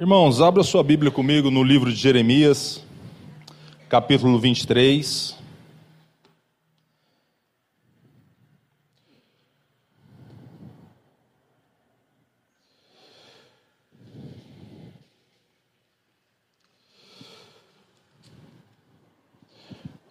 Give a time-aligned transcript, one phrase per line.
[0.00, 2.82] Irmãos, abra sua Bíblia comigo no livro de Jeremias,
[3.86, 5.36] capítulo 23.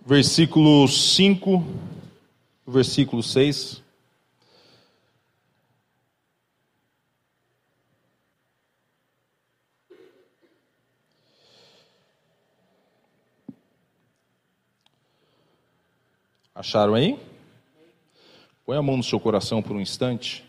[0.06, 1.66] Versículo 5,
[2.68, 3.89] versículo 6.
[16.60, 17.18] Acharam aí?
[18.66, 20.44] Põe a mão no seu coração por um instante.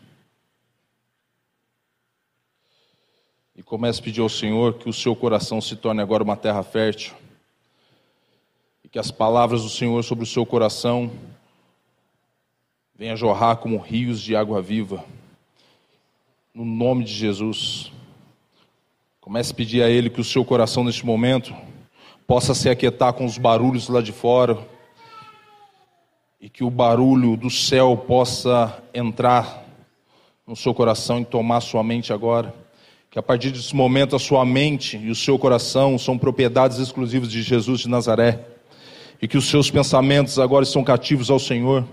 [3.55, 6.63] E comece a pedir ao Senhor que o seu coração se torne agora uma terra
[6.63, 7.15] fértil.
[8.83, 11.09] E que as palavras do Senhor sobre o seu coração
[12.93, 15.05] venham jorrar como rios de água viva.
[16.53, 17.89] No nome de Jesus.
[19.21, 21.55] Comece a pedir a Ele que o seu coração neste momento
[22.27, 24.69] possa se aquietar com os barulhos lá de fora
[26.41, 29.63] e que o barulho do céu possa entrar
[30.47, 32.51] no seu coração e tomar sua mente agora.
[33.11, 37.29] Que a partir desse momento a sua mente e o seu coração são propriedades exclusivas
[37.29, 38.39] de Jesus de Nazaré.
[39.21, 41.85] E que os seus pensamentos agora estão cativos ao Senhor.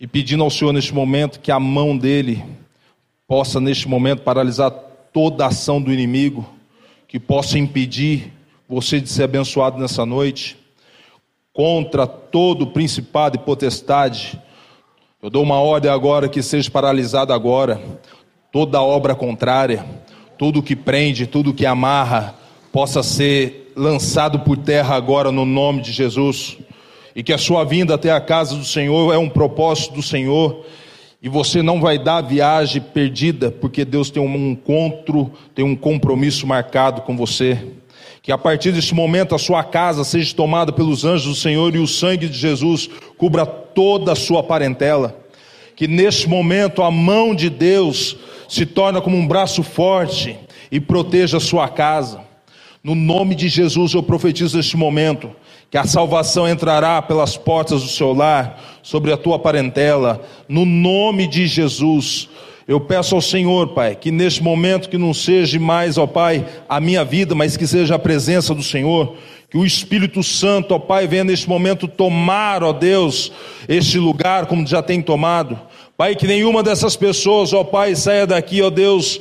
[0.00, 2.42] E pedindo ao Senhor neste momento que a mão dele
[3.28, 4.70] possa neste momento paralisar
[5.12, 6.48] toda a ação do inimigo,
[7.06, 8.32] que possa impedir
[8.66, 10.63] você de ser abençoado nessa noite
[11.54, 14.38] contra todo principado e potestade.
[15.22, 17.80] Eu dou uma ordem agora que seja paralisada agora
[18.54, 19.84] toda obra contrária,
[20.38, 22.36] tudo que prende, tudo que amarra,
[22.72, 26.56] possa ser lançado por terra agora no nome de Jesus.
[27.16, 30.64] E que a sua vinda até a casa do Senhor é um propósito do Senhor.
[31.20, 36.46] E você não vai dar viagem perdida, porque Deus tem um encontro, tem um compromisso
[36.46, 37.60] marcado com você.
[38.24, 41.78] Que a partir deste momento a sua casa seja tomada pelos anjos do Senhor e
[41.78, 45.14] o sangue de Jesus cubra toda a sua parentela.
[45.76, 48.16] Que neste momento a mão de Deus
[48.48, 50.38] se torne como um braço forte
[50.72, 52.22] e proteja a sua casa.
[52.82, 55.30] No nome de Jesus eu profetizo neste momento
[55.70, 61.26] que a salvação entrará pelas portas do seu lar, sobre a tua parentela, no nome
[61.26, 62.30] de Jesus.
[62.66, 66.80] Eu peço ao Senhor, Pai, que neste momento que não seja mais, ó Pai, a
[66.80, 69.16] minha vida, mas que seja a presença do Senhor,
[69.50, 73.30] que o Espírito Santo, ó Pai, venha neste momento tomar, ó Deus,
[73.68, 75.60] este lugar como já tem tomado.
[75.94, 79.20] Pai, que nenhuma dessas pessoas, ó Pai, saia daqui, ó Deus,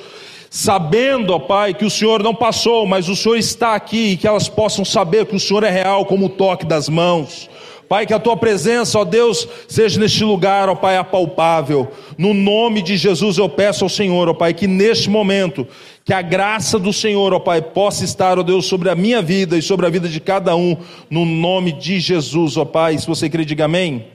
[0.49, 4.25] sabendo, ó Pai, que o Senhor não passou, mas o Senhor está aqui e que
[4.25, 7.49] elas possam saber que o Senhor é real como o toque das mãos.
[7.87, 11.91] Pai, que a tua presença, ó Deus, seja neste lugar, ó Pai, apalpável.
[12.17, 15.67] No nome de Jesus eu peço ao Senhor, ó Pai, que neste momento,
[16.03, 19.57] que a graça do Senhor, ó Pai, possa estar, ó Deus, sobre a minha vida
[19.57, 20.77] e sobre a vida de cada um,
[21.09, 22.97] no nome de Jesus, ó Pai.
[22.97, 24.13] Se você crê, diga amém.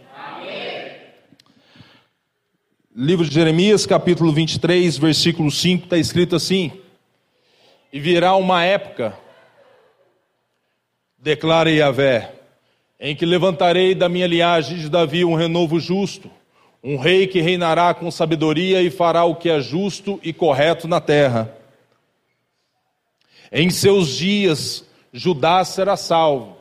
[3.00, 6.72] Livro de Jeremias, capítulo 23, versículo 5, está escrito assim:
[7.92, 9.16] E virá uma época,
[11.16, 12.37] declara Yahvé,
[13.00, 16.30] em que levantarei da minha linhagem de Davi um renovo justo,
[16.82, 21.00] um rei que reinará com sabedoria e fará o que é justo e correto na
[21.00, 21.54] terra.
[23.52, 26.56] Em seus dias, Judá será salvo,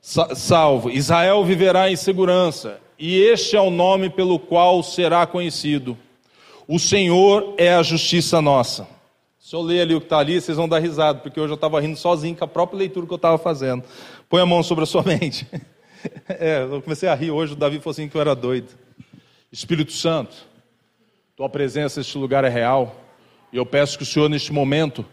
[0.00, 5.96] salvo, Israel viverá em segurança, e este é o nome pelo qual será conhecido.
[6.68, 8.86] O Senhor é a justiça nossa.
[9.38, 11.56] Se eu ler ali o que está ali, vocês vão dar risada, porque hoje eu
[11.56, 13.82] estava rindo sozinho com a própria leitura que eu estava fazendo.
[14.32, 15.46] Põe a mão sobre a sua mente.
[16.26, 18.68] É, eu comecei a rir hoje, o Davi falou assim que eu era doido.
[19.52, 20.34] Espírito Santo,
[21.36, 22.96] tua presença neste lugar é real.
[23.52, 25.04] E eu peço que o Senhor, neste momento,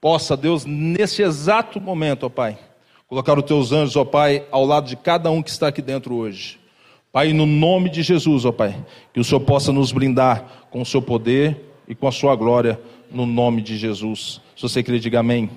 [0.00, 2.58] possa, Deus, nesse exato momento, ó Pai,
[3.06, 6.16] colocar os teus anjos, ó Pai, ao lado de cada um que está aqui dentro
[6.16, 6.58] hoje.
[7.12, 10.86] Pai, no nome de Jesus, ó Pai, que o Senhor possa nos brindar com o
[10.86, 14.40] seu poder e com a sua glória, no nome de Jesus.
[14.56, 15.48] Se você crê, diga amém.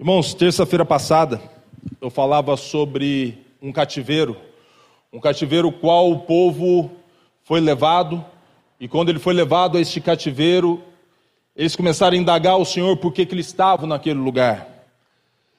[0.00, 1.42] Irmãos, terça-feira passada
[2.00, 4.36] eu falava sobre um cativeiro,
[5.12, 6.92] um cativeiro qual o povo
[7.42, 8.24] foi levado,
[8.78, 10.80] e quando ele foi levado a este cativeiro,
[11.56, 14.68] eles começaram a indagar o Senhor por que, que eles estavam naquele lugar.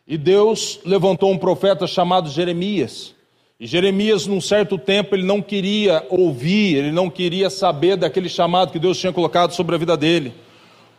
[0.08, 3.14] E Deus levantou um profeta chamado Jeremias.
[3.60, 8.72] E Jeremias, num certo tempo, ele não queria ouvir, ele não queria saber daquele chamado
[8.72, 10.34] que Deus tinha colocado sobre a vida dele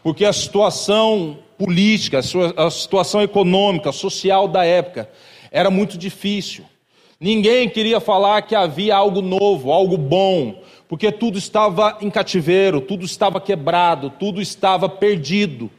[0.02, 2.20] porque a situação política,
[2.56, 5.10] a situação econômica, social da época
[5.52, 6.64] era muito difícil.
[7.20, 13.04] Ninguém queria falar que havia algo novo, algo bom, porque tudo estava em cativeiro, tudo
[13.04, 15.70] estava quebrado, tudo estava perdido.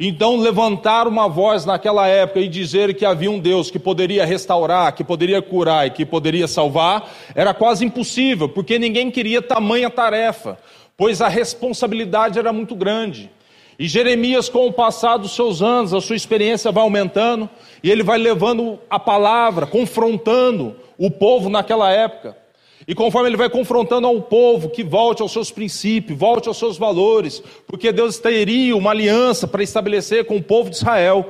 [0.00, 4.94] Então, levantar uma voz naquela época e dizer que havia um Deus que poderia restaurar,
[4.94, 10.58] que poderia curar e que poderia salvar, era quase impossível, porque ninguém queria tamanha tarefa,
[10.96, 13.35] pois a responsabilidade era muito grande.
[13.78, 17.48] E Jeremias, com o passar dos seus anos, a sua experiência vai aumentando,
[17.82, 22.36] e ele vai levando a palavra, confrontando o povo naquela época.
[22.88, 26.78] E conforme ele vai confrontando ao povo que volte aos seus princípios, volte aos seus
[26.78, 31.28] valores, porque Deus teria uma aliança para estabelecer com o povo de Israel.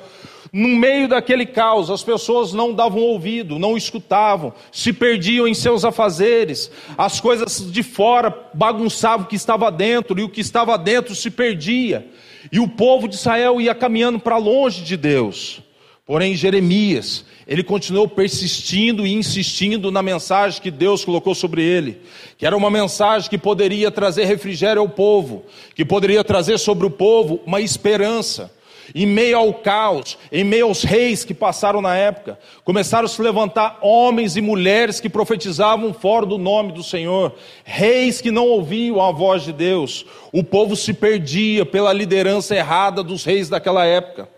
[0.52, 5.84] No meio daquele caos, as pessoas não davam ouvido, não escutavam, se perdiam em seus
[5.84, 11.14] afazeres, as coisas de fora bagunçavam o que estava dentro, e o que estava dentro
[11.14, 12.06] se perdia,
[12.50, 15.62] e o povo de Israel ia caminhando para longe de Deus.
[16.06, 22.00] Porém, Jeremias, ele continuou persistindo e insistindo na mensagem que Deus colocou sobre ele,
[22.38, 25.44] que era uma mensagem que poderia trazer refrigério ao povo,
[25.74, 28.52] que poderia trazer sobre o povo uma esperança.
[28.94, 33.20] Em meio ao caos, em meio aos reis que passaram na época, começaram a se
[33.20, 37.34] levantar homens e mulheres que profetizavam fora do nome do Senhor,
[37.64, 40.06] reis que não ouviam a voz de Deus.
[40.32, 44.28] O povo se perdia pela liderança errada dos reis daquela época.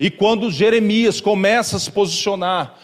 [0.00, 2.78] E quando Jeremias começa a se posicionar,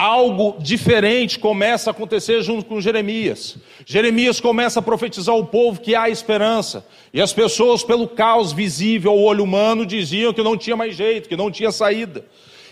[0.00, 3.58] algo diferente começa a acontecer junto com Jeremias.
[3.84, 6.86] Jeremias começa a profetizar ao povo que há esperança.
[7.12, 11.28] E as pessoas, pelo caos visível ao olho humano, diziam que não tinha mais jeito,
[11.28, 12.24] que não tinha saída.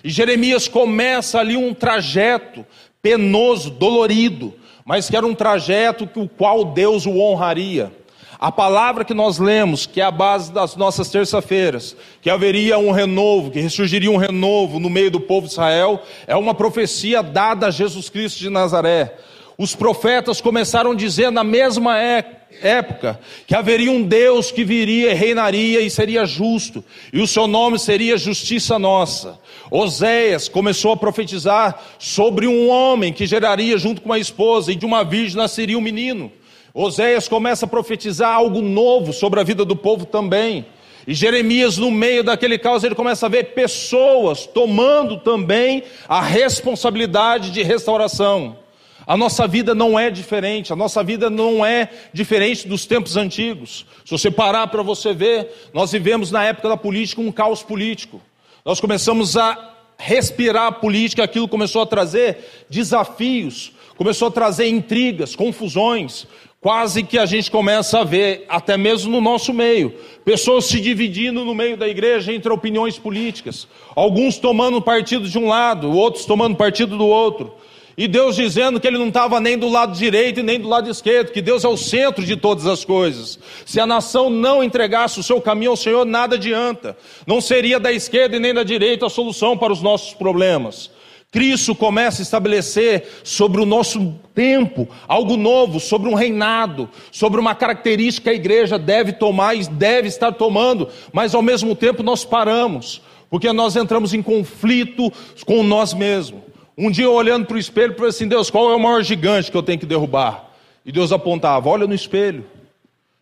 [0.02, 2.64] E Jeremias começa ali um trajeto
[3.02, 7.92] penoso, dolorido, mas que era um trajeto que o qual Deus o honraria.
[8.40, 12.92] A palavra que nós lemos, que é a base das nossas terça-feiras, que haveria um
[12.92, 17.66] renovo, que ressurgiria um renovo no meio do povo de Israel, é uma profecia dada
[17.66, 19.16] a Jesus Cristo de Nazaré.
[19.58, 25.10] Os profetas começaram a dizer na mesma é, época que haveria um Deus que viria
[25.10, 29.36] e reinaria e seria justo, e o seu nome seria justiça nossa.
[29.68, 34.86] Oséias começou a profetizar sobre um homem que geraria junto com uma esposa, e de
[34.86, 36.30] uma virgem nasceria um menino.
[36.80, 40.64] Oséias começa a profetizar algo novo sobre a vida do povo também.
[41.08, 47.50] E Jeremias, no meio daquele caos, ele começa a ver pessoas tomando também a responsabilidade
[47.50, 48.58] de restauração.
[49.04, 53.84] A nossa vida não é diferente, a nossa vida não é diferente dos tempos antigos.
[54.04, 58.22] Se você parar para você ver, nós vivemos na época da política um caos político.
[58.64, 65.34] Nós começamos a respirar a política, aquilo começou a trazer desafios, começou a trazer intrigas,
[65.34, 66.24] confusões,
[66.60, 69.94] Quase que a gente começa a ver, até mesmo no nosso meio,
[70.24, 75.46] pessoas se dividindo no meio da igreja entre opiniões políticas, alguns tomando partido de um
[75.46, 77.54] lado, outros tomando partido do outro,
[77.96, 80.90] e Deus dizendo que Ele não estava nem do lado direito e nem do lado
[80.90, 83.38] esquerdo, que Deus é o centro de todas as coisas.
[83.64, 87.92] Se a nação não entregasse o seu caminho ao Senhor, nada adianta, não seria da
[87.92, 90.90] esquerda e nem da direita a solução para os nossos problemas.
[91.30, 97.54] Cristo começa a estabelecer sobre o nosso tempo algo novo, sobre um reinado, sobre uma
[97.54, 102.24] característica que a igreja deve tomar e deve estar tomando, mas ao mesmo tempo nós
[102.24, 105.12] paramos, porque nós entramos em conflito
[105.44, 106.40] com nós mesmos.
[106.76, 109.56] Um dia olhando para o espelho, falei assim: Deus, qual é o maior gigante que
[109.56, 110.48] eu tenho que derrubar?
[110.86, 112.46] E Deus apontava: olha no espelho.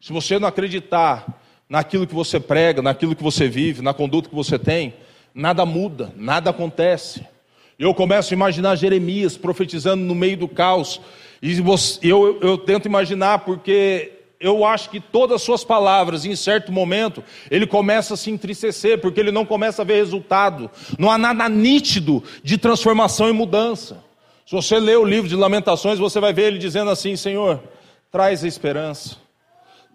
[0.00, 1.26] Se você não acreditar
[1.68, 4.94] naquilo que você prega, naquilo que você vive, na conduta que você tem,
[5.34, 7.25] nada muda, nada acontece.
[7.78, 11.00] Eu começo a imaginar Jeremias profetizando no meio do caos.
[11.42, 11.59] E
[12.02, 17.23] eu, eu tento imaginar, porque eu acho que todas as suas palavras, em certo momento,
[17.50, 20.71] ele começa a se entristecer, porque ele não começa a ver resultado.
[20.99, 24.02] Não há nada nítido de transformação e mudança.
[24.47, 27.61] Se você ler o livro de Lamentações, você vai ver ele dizendo assim: Senhor,
[28.11, 29.16] traz a esperança,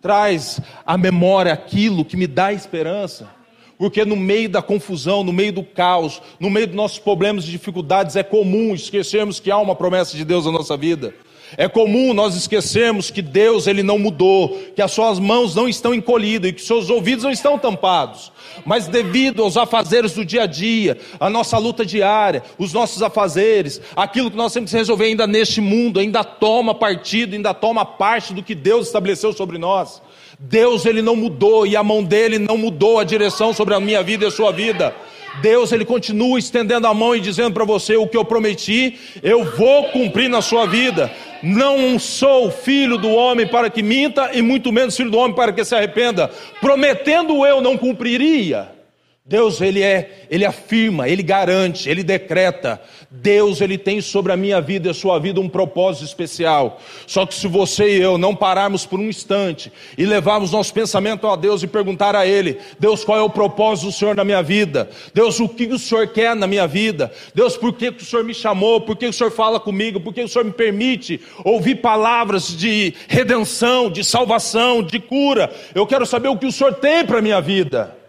[0.02, 3.41] traz a memória aquilo que me dá esperança.
[3.82, 7.48] Porque no meio da confusão, no meio do caos, no meio dos nossos problemas e
[7.48, 11.16] dificuldades, é comum esquecermos que há uma promessa de Deus na nossa vida.
[11.58, 15.96] É comum nós esquecermos que Deus ele não mudou, que as suas mãos não estão
[15.96, 18.32] encolhidas e que seus ouvidos não estão tampados.
[18.64, 23.82] Mas devido aos afazeres do dia a dia, a nossa luta diária, os nossos afazeres,
[23.96, 28.32] aquilo que nós temos que resolver ainda neste mundo, ainda toma partido, ainda toma parte
[28.32, 30.04] do que Deus estabeleceu sobre nós.
[30.44, 34.02] Deus ele não mudou e a mão dele não mudou a direção sobre a minha
[34.02, 34.92] vida e a sua vida.
[35.40, 39.46] Deus ele continua estendendo a mão e dizendo para você o que eu prometi, eu
[39.46, 41.12] vou cumprir na sua vida.
[41.44, 45.54] Não sou filho do homem para que minta e muito menos filho do homem para
[45.54, 46.30] que se arrependa.
[46.60, 48.81] Prometendo eu não cumpriria.
[49.24, 52.82] Deus, ele é, ele afirma, ele garante, ele decreta.
[53.12, 56.82] Deus, ele tem sobre a minha vida e a sua vida um propósito especial.
[57.06, 61.28] Só que se você e eu não pararmos por um instante e levarmos nosso pensamento
[61.28, 64.42] a Deus e perguntar a ele: Deus, qual é o propósito do Senhor na minha
[64.42, 64.90] vida?
[65.14, 67.12] Deus, o que o Senhor quer na minha vida?
[67.36, 68.82] Deus, por que o Senhor me chamou?
[68.82, 70.00] Por que o Senhor fala comigo?
[70.00, 75.54] Por que o Senhor me permite ouvir palavras de redenção, de salvação, de cura?
[75.76, 78.01] Eu quero saber o que o Senhor tem para a minha vida.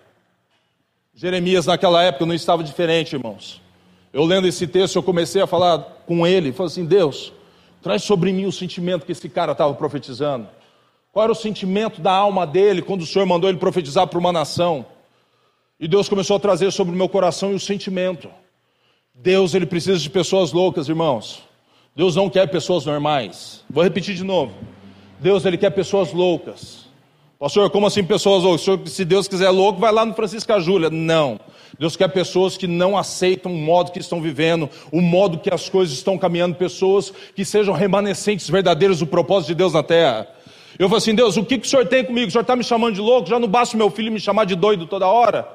[1.23, 3.63] Jeremias, naquela época, não estava diferente, irmãos.
[4.13, 7.33] Eu lendo esse texto, eu comecei a falar com ele, falei assim: Deus,
[7.81, 10.49] traz sobre mim o sentimento que esse cara estava profetizando.
[11.13, 14.33] Qual era o sentimento da alma dele quando o Senhor mandou ele profetizar para uma
[14.33, 14.85] nação?
[15.79, 18.29] E Deus começou a trazer sobre o meu coração e o sentimento.
[19.15, 21.45] Deus, ele precisa de pessoas loucas, irmãos.
[21.95, 23.65] Deus não quer pessoas normais.
[23.71, 24.53] Vou repetir de novo.
[25.21, 26.89] Deus, ele quer pessoas loucas.
[27.43, 28.93] Pastor, como assim pessoas loucas?
[28.93, 30.89] Se Deus quiser louco, vai lá no Francisco Júlia.
[30.89, 31.41] Não.
[31.77, 35.69] Deus quer pessoas que não aceitam o modo que estão vivendo, o modo que as
[35.69, 40.29] coisas estão caminhando, pessoas que sejam remanescentes verdadeiros do propósito de Deus na terra.
[40.79, 42.29] Eu falei assim, Deus, o que, que o Senhor tem comigo?
[42.29, 43.29] O Senhor está me chamando de louco?
[43.29, 45.49] Já não basta meu filho me chamar de doido toda hora?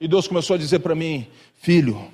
[0.00, 1.26] E Deus começou a dizer para mim,
[1.60, 2.10] filho,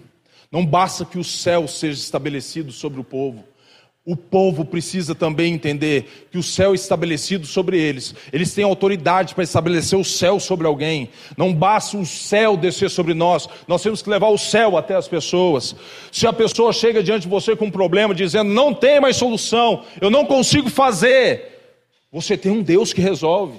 [0.51, 3.45] não basta que o céu seja estabelecido sobre o povo,
[4.05, 8.15] o povo precisa também entender que o céu é estabelecido sobre eles.
[8.33, 11.11] Eles têm autoridade para estabelecer o céu sobre alguém.
[11.37, 15.07] Não basta o céu descer sobre nós, nós temos que levar o céu até as
[15.07, 15.77] pessoas.
[16.11, 19.85] Se a pessoa chega diante de você com um problema, dizendo: Não tem mais solução,
[20.01, 21.61] eu não consigo fazer,
[22.11, 23.59] você tem um Deus que resolve.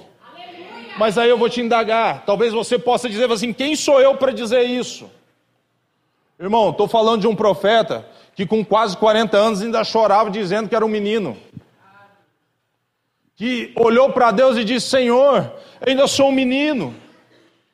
[0.97, 2.25] Mas aí eu vou te indagar.
[2.25, 5.09] Talvez você possa dizer assim: Quem sou eu para dizer isso?
[6.41, 10.75] Irmão, estou falando de um profeta que com quase 40 anos ainda chorava dizendo que
[10.75, 11.37] era um menino.
[13.35, 15.53] Que olhou para Deus e disse: Senhor,
[15.85, 16.95] ainda sou um menino.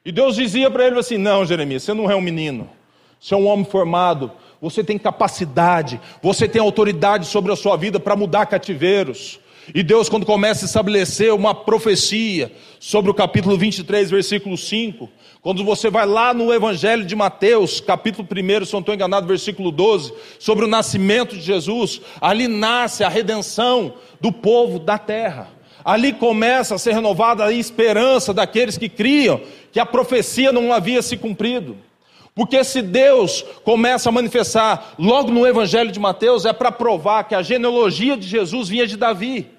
[0.03, 2.69] E Deus dizia para ele assim: Não, Jeremias, você não é um menino.
[3.17, 4.33] Você é um homem formado.
[4.61, 6.01] Você tem capacidade.
[6.21, 9.39] Você tem autoridade sobre a sua vida para mudar cativeiros.
[9.75, 15.09] E Deus, quando começa a estabelecer uma profecia sobre o capítulo 23, versículo 5,
[15.41, 19.69] quando você vai lá no Evangelho de Mateus, capítulo 1, se não estou enganado, versículo
[19.69, 25.49] 12, sobre o nascimento de Jesus, ali nasce a redenção do povo da terra.
[25.83, 31.01] Ali começa a ser renovada a esperança daqueles que criam que a profecia não havia
[31.01, 31.77] se cumprido.
[32.33, 37.35] Porque se Deus começa a manifestar logo no Evangelho de Mateus, é para provar que
[37.35, 39.56] a genealogia de Jesus vinha de Davi.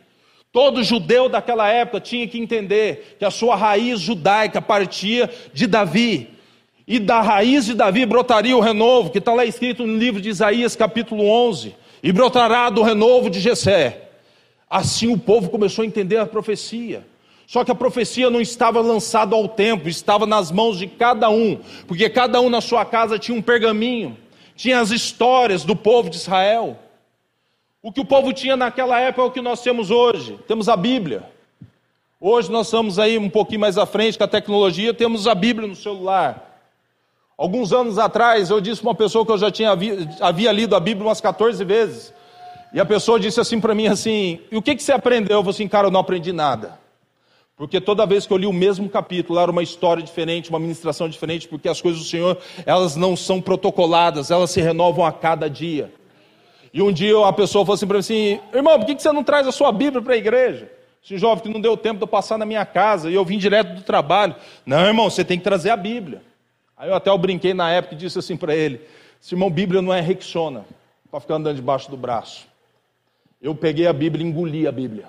[0.52, 6.30] Todo judeu daquela época tinha que entender que a sua raiz judaica partia de Davi.
[6.86, 10.30] E da raiz de Davi brotaria o renovo, que está lá escrito no livro de
[10.30, 11.74] Isaías, capítulo 11.
[12.02, 14.08] E brotará do renovo de Jessé.
[14.70, 17.04] Assim o povo começou a entender a profecia.
[17.46, 21.58] Só que a profecia não estava lançada ao tempo, estava nas mãos de cada um,
[21.86, 24.18] porque cada um na sua casa tinha um pergaminho,
[24.54, 26.78] tinha as histórias do povo de Israel.
[27.80, 30.36] O que o povo tinha naquela época é o que nós temos hoje.
[30.48, 31.22] Temos a Bíblia.
[32.20, 35.68] Hoje nós estamos aí um pouquinho mais à frente com a tecnologia, temos a Bíblia
[35.68, 36.60] no celular.
[37.36, 39.70] Alguns anos atrás eu disse para uma pessoa que eu já tinha
[40.20, 42.12] havia lido a Bíblia umas 14 vezes.
[42.72, 45.42] E a pessoa disse assim para mim assim: "E o que que você aprendeu?" Eu
[45.42, 46.80] falei assim: "Cara, eu não aprendi nada".
[47.56, 51.08] Porque toda vez que eu li o mesmo capítulo, era uma história diferente, uma ministração
[51.08, 55.48] diferente, porque as coisas do Senhor, elas não são protocoladas, elas se renovam a cada
[55.48, 55.92] dia.
[56.72, 59.24] E um dia a pessoa falou assim para mim assim, irmão, por que você não
[59.24, 60.70] traz a sua Bíblia para a igreja?
[61.02, 63.38] Esse jovem que não deu tempo de eu passar na minha casa e eu vim
[63.38, 64.34] direto do trabalho.
[64.66, 66.22] Não, irmão, você tem que trazer a Bíblia.
[66.76, 68.80] Aí eu até eu brinquei na época e disse assim para ele:
[69.30, 70.64] irmão, Bíblia não é Rexona,
[71.10, 72.46] para ficar andando debaixo do braço.
[73.40, 75.06] Eu peguei a Bíblia e engoli a Bíblia.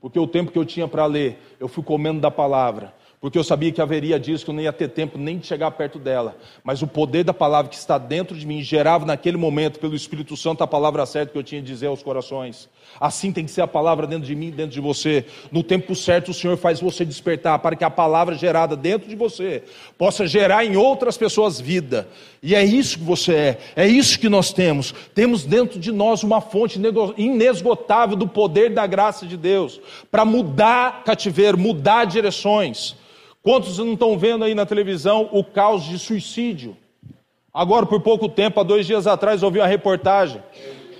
[0.00, 3.44] Porque o tempo que eu tinha para ler, eu fui comendo da palavra porque eu
[3.44, 6.38] sabia que haveria dias que eu não ia ter tempo nem de chegar perto dela.
[6.64, 10.38] Mas o poder da palavra que está dentro de mim gerava naquele momento, pelo Espírito
[10.38, 12.66] Santo, a palavra certa que eu tinha de dizer aos corações.
[12.98, 15.26] Assim tem que ser a palavra dentro de mim, dentro de você.
[15.52, 19.14] No tempo certo, o Senhor faz você despertar para que a palavra gerada dentro de
[19.14, 19.64] você
[19.98, 22.08] possa gerar em outras pessoas vida.
[22.42, 24.94] E é isso que você é, é isso que nós temos.
[25.14, 26.80] Temos dentro de nós uma fonte
[27.18, 29.78] inesgotável do poder da graça de Deus
[30.10, 32.98] para mudar cativeiro, mudar direções.
[33.42, 36.76] Quantos não estão vendo aí na televisão o caos de suicídio?
[37.52, 40.42] Agora, por pouco tempo, há dois dias atrás, ouvi uma reportagem.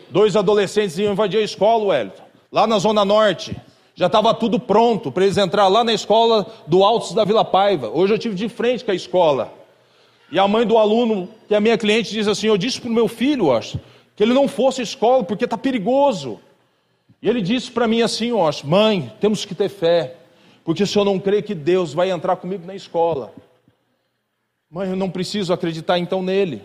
[0.09, 3.55] Dois adolescentes iam invadir a escola, Wellington, lá na Zona Norte.
[3.95, 7.91] Já estava tudo pronto para eles entrar lá na escola do Altos da Vila Paiva.
[7.91, 9.53] Hoje eu tive de frente com a escola.
[10.33, 12.91] E a mãe do aluno, que é a minha cliente, diz assim: Eu disse para
[12.91, 13.79] o meu filho, acho,
[14.17, 16.41] que ele não fosse à escola porque está perigoso.
[17.21, 20.17] E ele disse para mim assim: acho, Mãe, temos que ter fé.
[20.65, 23.33] Porque se eu não crer que Deus vai entrar comigo na escola,
[24.71, 26.63] Mãe, eu não preciso acreditar então nele.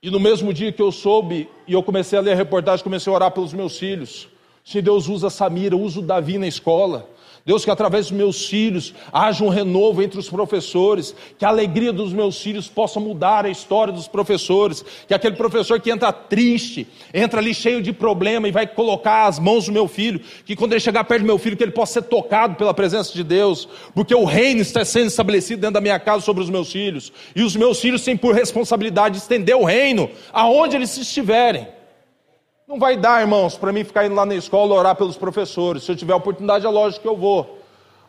[0.00, 3.12] E no mesmo dia que eu soube, e eu comecei a ler a reportagem, comecei
[3.12, 4.28] a orar pelos meus filhos.
[4.64, 7.10] Se Deus usa Samira, usa o Davi na escola.
[7.46, 11.92] Deus, que através dos meus filhos haja um renovo entre os professores, que a alegria
[11.92, 16.88] dos meus filhos possa mudar a história dos professores, que aquele professor que entra triste,
[17.14, 20.72] entra ali cheio de problema e vai colocar as mãos do meu filho, que quando
[20.72, 23.68] ele chegar perto do meu filho, que ele possa ser tocado pela presença de Deus,
[23.94, 27.42] porque o reino está sendo estabelecido dentro da minha casa sobre os meus filhos, e
[27.42, 31.75] os meus filhos têm por responsabilidade estender o reino aonde eles estiverem.
[32.68, 35.84] Não vai dar, irmãos, para mim ficar indo lá na escola orar pelos professores.
[35.84, 37.60] Se eu tiver oportunidade, é lógico que eu vou.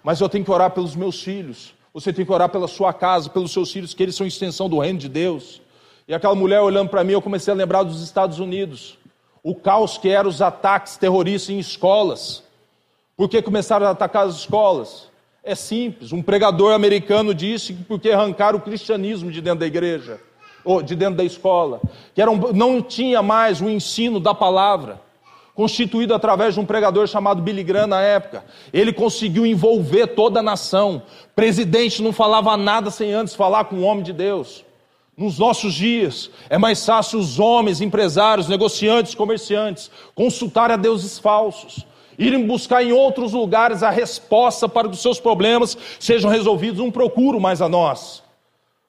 [0.04, 1.76] Mas eu tenho que orar pelos meus filhos.
[1.94, 4.80] Você tem que orar pela sua casa, pelos seus filhos, que eles são extensão do
[4.80, 5.62] reino de Deus.
[6.08, 8.98] E aquela mulher olhando para mim, eu comecei a lembrar dos Estados Unidos.
[9.44, 12.44] O caos que eram os ataques terroristas em escolas.
[13.16, 15.08] Por que começaram a atacar as escolas?
[15.44, 16.12] É simples.
[16.12, 20.20] Um pregador americano disse que porque arrancaram o cristianismo de dentro da igreja
[20.84, 21.82] de dentro da escola,
[22.14, 25.02] que eram, não tinha mais o ensino da palavra,
[25.58, 28.46] constituído através de um pregador chamado Billy Graham na época.
[28.72, 31.02] Ele conseguiu envolver toda a nação.
[31.36, 34.64] Presidente não falava nada sem antes falar com o homem de Deus.
[35.18, 41.88] Nos nossos dias, é mais fácil os homens, empresários, negociantes, comerciantes, consultar a deuses falsos,
[42.20, 46.78] irem buscar em outros lugares a resposta para que os seus problemas sejam resolvidos.
[46.78, 48.22] Não procuro mais a nós.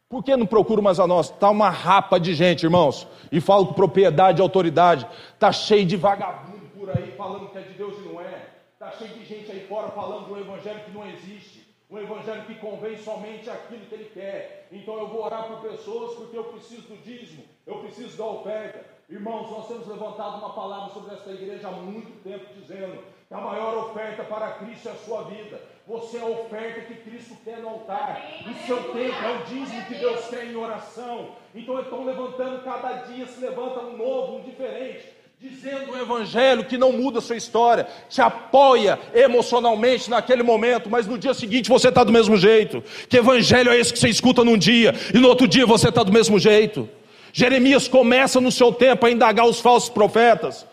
[0.09, 1.29] Por que não procuro mais a nós?
[1.29, 5.07] Está uma rapa de gente, irmãos, e falo com propriedade e autoridade.
[5.35, 8.49] Está cheio de vagabundo por aí falando que é de Deus e não é.
[8.73, 11.69] Está cheio de gente aí fora falando um evangelho que não existe.
[11.91, 14.69] Um evangelho que convém somente aquilo que ele quer.
[14.73, 18.85] Então eu vou orar por pessoas porque eu preciso do dízimo, eu preciso da oferta.
[19.11, 23.41] Irmãos, nós temos levantado uma palavra sobre esta igreja há muito tempo dizendo que a
[23.41, 25.61] maior oferta para Cristo é a sua vida.
[25.89, 28.23] Você é a oferta que Cristo quer no altar.
[28.47, 31.31] O seu tempo é o dízimo que Deus quer em oração.
[31.55, 35.07] Então estão levantando cada dia, se levanta um novo, um diferente.
[35.41, 41.07] Dizendo o Evangelho que não muda a sua história, te apoia emocionalmente naquele momento, mas
[41.07, 42.85] no dia seguinte você está do mesmo jeito.
[43.09, 46.03] Que Evangelho é esse que você escuta num dia e no outro dia você está
[46.03, 46.87] do mesmo jeito?
[47.33, 50.67] Jeremias começa no seu tempo a indagar os falsos profetas.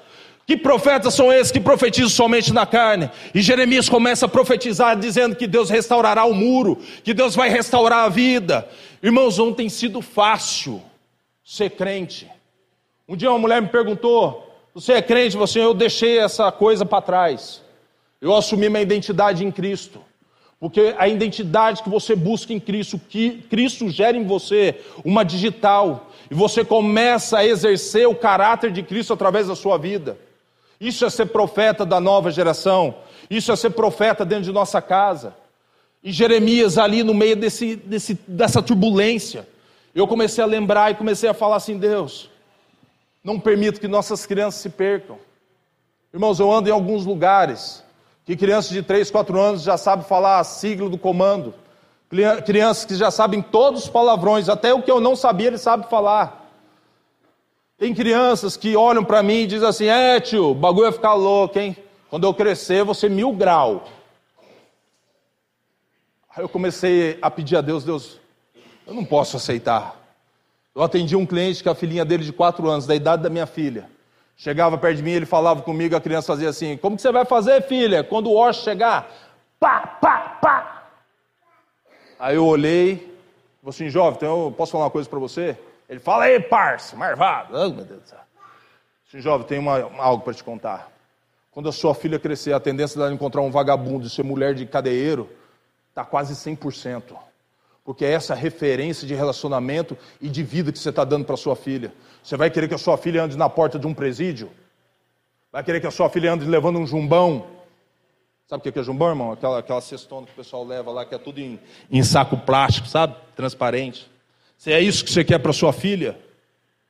[0.47, 3.10] Que profetas são esses que profetizam somente na carne?
[3.34, 8.05] E Jeremias começa a profetizar, dizendo que Deus restaurará o muro, que Deus vai restaurar
[8.05, 8.67] a vida.
[9.01, 10.81] Irmãos, não tem sido fácil
[11.43, 12.29] ser crente.
[13.08, 15.36] Um dia uma mulher me perguntou: Você é crente?
[15.36, 17.63] Você, eu deixei essa coisa para trás.
[18.21, 19.99] Eu assumi minha identidade em Cristo.
[20.60, 26.10] Porque a identidade que você busca em Cristo, que Cristo gera em você, uma digital,
[26.31, 30.17] e você começa a exercer o caráter de Cristo através da sua vida.
[30.80, 32.96] Isso é ser profeta da nova geração.
[33.30, 35.36] Isso é ser profeta dentro de nossa casa.
[36.04, 39.48] E Jeremias, ali no meio desse, desse, dessa turbulência,
[39.94, 42.30] eu comecei a lembrar e comecei a falar assim: Deus,
[43.24, 45.18] não permita que nossas crianças se percam.
[46.14, 47.84] Irmãos, eu ando em alguns lugares
[48.24, 51.54] que crianças de 3, 4 anos já sabem falar a sigla do comando.
[52.46, 55.90] Crianças que já sabem todos os palavrões, até o que eu não sabia, eles sabem
[55.90, 56.44] falar.
[57.78, 61.14] Tem crianças que olham para mim e dizem assim: É, tio, o bagulho vai ficar
[61.14, 61.76] louco, hein?
[62.10, 63.86] Quando eu crescer, eu vou ser mil grau.
[66.36, 68.20] Aí eu comecei a pedir a Deus: Deus,
[68.88, 70.02] eu não posso aceitar.
[70.74, 73.46] Eu atendi um cliente que a filhinha dele de quatro anos, da idade da minha
[73.46, 73.90] filha,
[74.38, 77.26] chegava perto de mim, ele falava comigo, a criança fazia assim: Como que você vai
[77.26, 78.06] fazer, filha?
[78.06, 79.12] Quando o Osh chegar,
[79.60, 80.84] pá, pá, pá.
[82.18, 82.96] Aí eu olhei,
[83.60, 85.58] falei assim: Jovem, então eu posso falar uma coisa para você?
[85.89, 87.54] Ele fala, ei, parça, marvado.
[87.54, 88.19] Oh, meu Deus do céu.
[89.12, 90.91] Sim, jovem, tem uma, algo para te contar.
[91.52, 94.65] Quando a sua filha crescer, a tendência dela encontrar um vagabundo e ser mulher de
[94.65, 95.30] cadeiro
[95.89, 97.15] está quase 100%.
[97.84, 101.56] Porque é essa referência de relacionamento e de vida que você está dando para sua
[101.56, 101.93] filha.
[102.21, 104.50] Você vai querer que a sua filha ande na porta de um presídio?
[105.52, 107.48] Vai querer que a sua filha ande levando um jumbão?
[108.48, 109.32] Sabe o que é jumbão, irmão?
[109.32, 112.88] Aquela, aquela cestona que o pessoal leva lá, que é tudo em, em saco plástico,
[112.88, 113.15] sabe?
[113.36, 114.12] Transparente.
[114.58, 116.18] Se é isso que você quer para sua filha?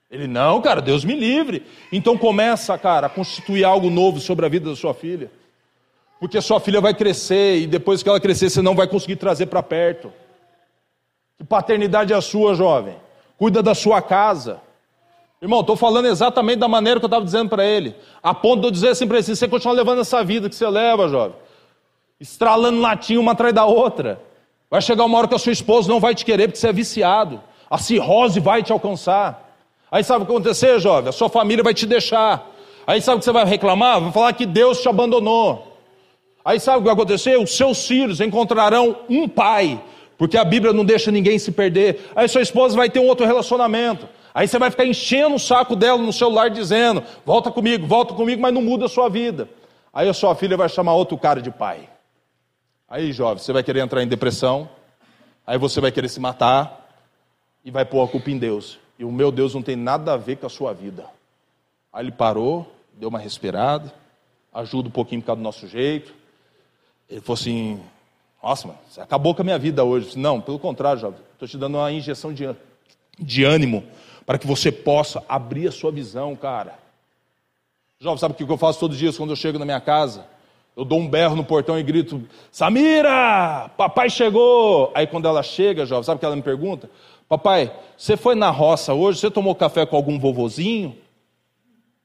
[0.10, 1.66] Ele, não, cara, Deus me livre.
[1.92, 5.32] Então começa, cara, a constituir algo novo sobre a vida da sua filha.
[6.20, 9.18] Porque a sua filha vai crescer e depois que ela crescer, você não vai conseguir
[9.18, 10.14] trazer para perto.
[11.38, 12.96] Que paternidade é a sua, jovem?
[13.38, 14.62] Cuida da sua casa.
[15.42, 17.94] Irmão, estou falando exatamente da maneira que eu estava dizendo para ele.
[18.24, 20.68] A ponto de eu dizer assim para ele: você continua levando essa vida que você
[20.68, 21.36] leva, jovem.
[22.20, 24.22] Estralando latinha uma atrás da outra.
[24.70, 26.74] Vai chegar uma hora que a sua esposa não vai te querer porque você é
[26.74, 27.42] viciado
[27.76, 29.54] a cirrose vai te alcançar.
[29.92, 31.10] Aí sabe o que vai acontecer, jovem?
[31.10, 32.50] A sua família vai te deixar.
[32.88, 34.00] Aí sabe o que você vai reclamar?
[34.00, 35.78] Vai falar que Deus te abandonou.
[36.44, 37.38] Aí sabe o que vai acontecer?
[37.38, 39.82] Os seus filhos encontrarão um pai
[40.18, 42.10] Porque a Bíblia não deixa ninguém se perder.
[42.16, 44.08] Aí sua esposa vai ter um outro relacionamento.
[44.34, 48.42] Aí você vai ficar enchendo o saco dela no celular dizendo: volta comigo, volta comigo,
[48.42, 49.50] mas não muda a sua vida.
[49.94, 51.90] Aí a sua filha vai chamar outro cara de pai.
[52.90, 54.70] Aí, jovem, você vai querer entrar em depressão,
[55.46, 56.85] aí você vai querer se matar
[57.66, 58.78] e vai pôr a culpa em Deus.
[58.98, 61.08] E o meu Deus não tem nada a ver com a sua vida.
[61.92, 63.92] Aí ele parou, deu uma respirada,
[64.54, 66.14] ajuda um pouquinho por causa do nosso jeito.
[67.10, 67.82] Ele falou assim:
[68.42, 70.06] Nossa, mano, você acabou com a minha vida hoje.
[70.06, 72.48] Disse, não, pelo contrário, jovem, estou te dando uma injeção de,
[73.20, 73.84] de ânimo
[74.26, 76.78] para que você possa abrir a sua visão, cara.
[78.00, 80.26] Jovem, sabe o que eu faço todos os dias quando eu chego na minha casa?
[80.76, 84.92] Eu dou um berro no portão e grito: Samira, papai chegou.
[84.94, 86.90] Aí quando ela chega, jovem, sabe o que ela me pergunta?
[87.28, 89.20] Papai, você foi na roça hoje?
[89.20, 90.96] Você tomou café com algum vovozinho?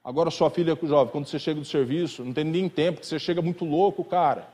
[0.02, 3.18] Agora sua filha, jovem, quando você chega do serviço, não tem nem tempo, que você
[3.18, 4.48] chega muito louco, cara.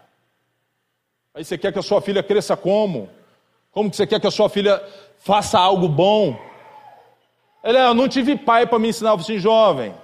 [1.33, 3.09] Aí você quer que a sua filha cresça como?
[3.71, 4.83] Como que você quer que a sua filha
[5.19, 6.37] faça algo bom?
[7.63, 9.95] Ele, eu não tive pai para me ensinar, assim, jovem.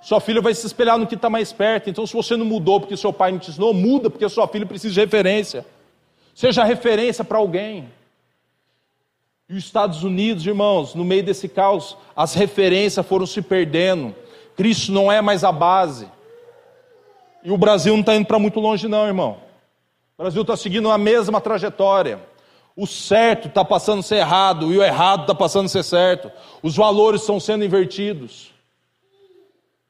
[0.00, 1.90] Sua filha vai se espelhar no que está mais perto.
[1.90, 4.64] Então, se você não mudou porque seu pai não te ensinou, muda porque sua filha
[4.64, 5.66] precisa de referência.
[6.34, 7.88] Seja referência para alguém.
[9.50, 14.14] E os Estados Unidos, irmãos, no meio desse caos, as referências foram se perdendo.
[14.56, 16.06] Cristo não é mais a base.
[17.42, 19.38] E o Brasil não está indo para muito longe, não, irmão.
[20.16, 22.20] O Brasil está seguindo a mesma trajetória.
[22.76, 26.30] O certo está passando a ser errado e o errado está passando a ser certo.
[26.62, 28.52] Os valores estão sendo invertidos.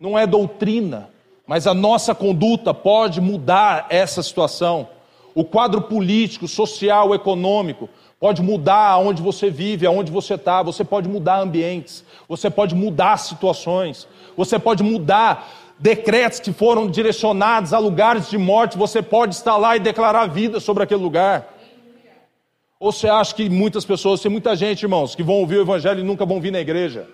[0.01, 1.11] Não é doutrina,
[1.47, 4.89] mas a nossa conduta pode mudar essa situação.
[5.35, 7.89] O quadro político, social, econômico
[8.19, 10.63] pode mudar aonde você vive, aonde você está.
[10.63, 17.73] Você pode mudar ambientes, você pode mudar situações, você pode mudar decretos que foram direcionados
[17.73, 18.77] a lugares de morte.
[18.77, 21.55] Você pode estar lá e declarar vida sobre aquele lugar.
[22.79, 26.01] Ou você acha que muitas pessoas, tem muita gente, irmãos, que vão ouvir o evangelho
[26.01, 27.09] e nunca vão vir na igreja?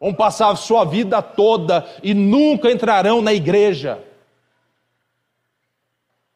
[0.00, 4.02] Vão passar a sua vida toda e nunca entrarão na igreja.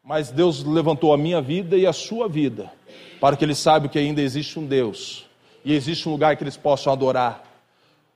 [0.07, 2.71] Mas Deus levantou a minha vida e a sua vida,
[3.19, 5.25] para que eles saibam que ainda existe um Deus
[5.65, 7.43] e existe um lugar que eles possam adorar.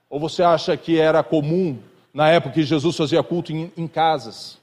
[0.10, 1.78] Ou você acha que era comum
[2.14, 4.58] na época que Jesus fazia culto em, em casas?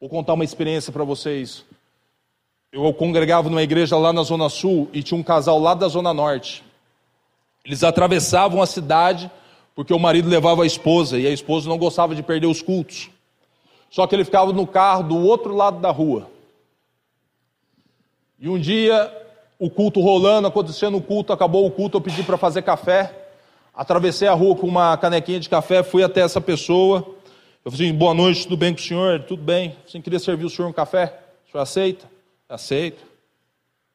[0.00, 1.64] Vou contar uma experiência para vocês.
[2.72, 6.12] Eu congregava numa igreja lá na Zona Sul e tinha um casal lá da Zona
[6.12, 6.64] Norte.
[7.64, 9.30] Eles atravessavam a cidade
[9.72, 13.08] porque o marido levava a esposa e a esposa não gostava de perder os cultos.
[13.94, 16.28] Só que ele ficava no carro do outro lado da rua.
[18.40, 19.08] E um dia,
[19.56, 23.28] o culto rolando, acontecendo o culto, acabou o culto, eu pedi para fazer café.
[23.72, 27.06] Atravessei a rua com uma canequinha de café, fui até essa pessoa.
[27.64, 29.22] Eu falei assim, boa noite, tudo bem com o senhor?
[29.22, 29.76] Tudo bem.
[29.86, 31.16] Assim, queria servir o senhor um café?
[31.46, 32.10] O senhor aceita?
[32.48, 33.00] Aceito.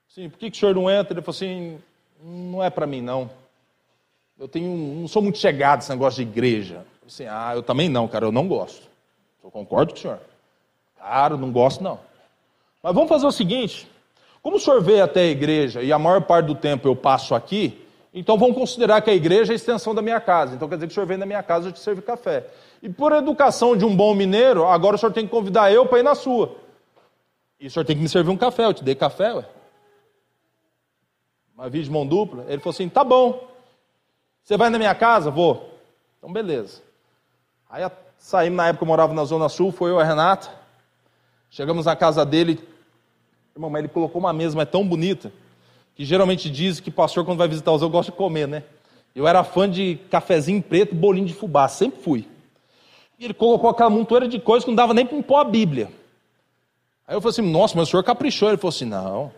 [0.07, 1.13] Sim, por que, que o senhor não entra?
[1.13, 1.77] Ele falou assim:
[2.23, 3.29] não é para mim, não.
[4.39, 6.85] Eu tenho, não sou muito chegado nesse negócio de igreja.
[7.01, 8.88] Eu assim, ah, eu também não, cara, eu não gosto.
[9.43, 10.19] Eu concordo com o senhor.
[10.97, 11.99] Cara, não gosto, não.
[12.83, 13.89] Mas vamos fazer o seguinte:
[14.41, 17.35] como o senhor veio até a igreja e a maior parte do tempo eu passo
[17.35, 20.55] aqui, então vamos considerar que a igreja é a extensão da minha casa.
[20.55, 22.47] Então quer dizer que o senhor vem na minha casa e te serve café.
[22.81, 25.99] E por educação de um bom mineiro, agora o senhor tem que convidar eu para
[25.99, 26.55] ir na sua.
[27.59, 29.45] E o senhor tem que me servir um café, eu te dei café, ué.
[31.53, 32.45] Uma via de mão dupla.
[32.47, 33.47] Ele falou assim: tá bom.
[34.41, 35.29] Você vai na minha casa?
[35.29, 35.69] Vou.
[36.17, 36.81] Então, beleza.
[37.69, 37.83] Aí
[38.17, 40.49] saímos na época, eu morava na Zona Sul, foi eu e a Renata.
[41.51, 42.59] Chegamos na casa dele.
[43.55, 45.31] Irmão, mas ele colocou uma mesa mas tão bonita
[45.95, 48.63] que geralmente diz que pastor, quando vai visitar os eu gosta de comer, né?
[49.13, 52.27] Eu era fã de cafezinho preto bolinho de fubá, sempre fui.
[53.19, 55.91] E ele colocou aquela montoeira de coisas que não dava nem para impor a Bíblia.
[57.05, 58.49] Aí eu falei assim, nossa, mas o senhor caprichou.
[58.49, 59.31] Ele falou assim, não.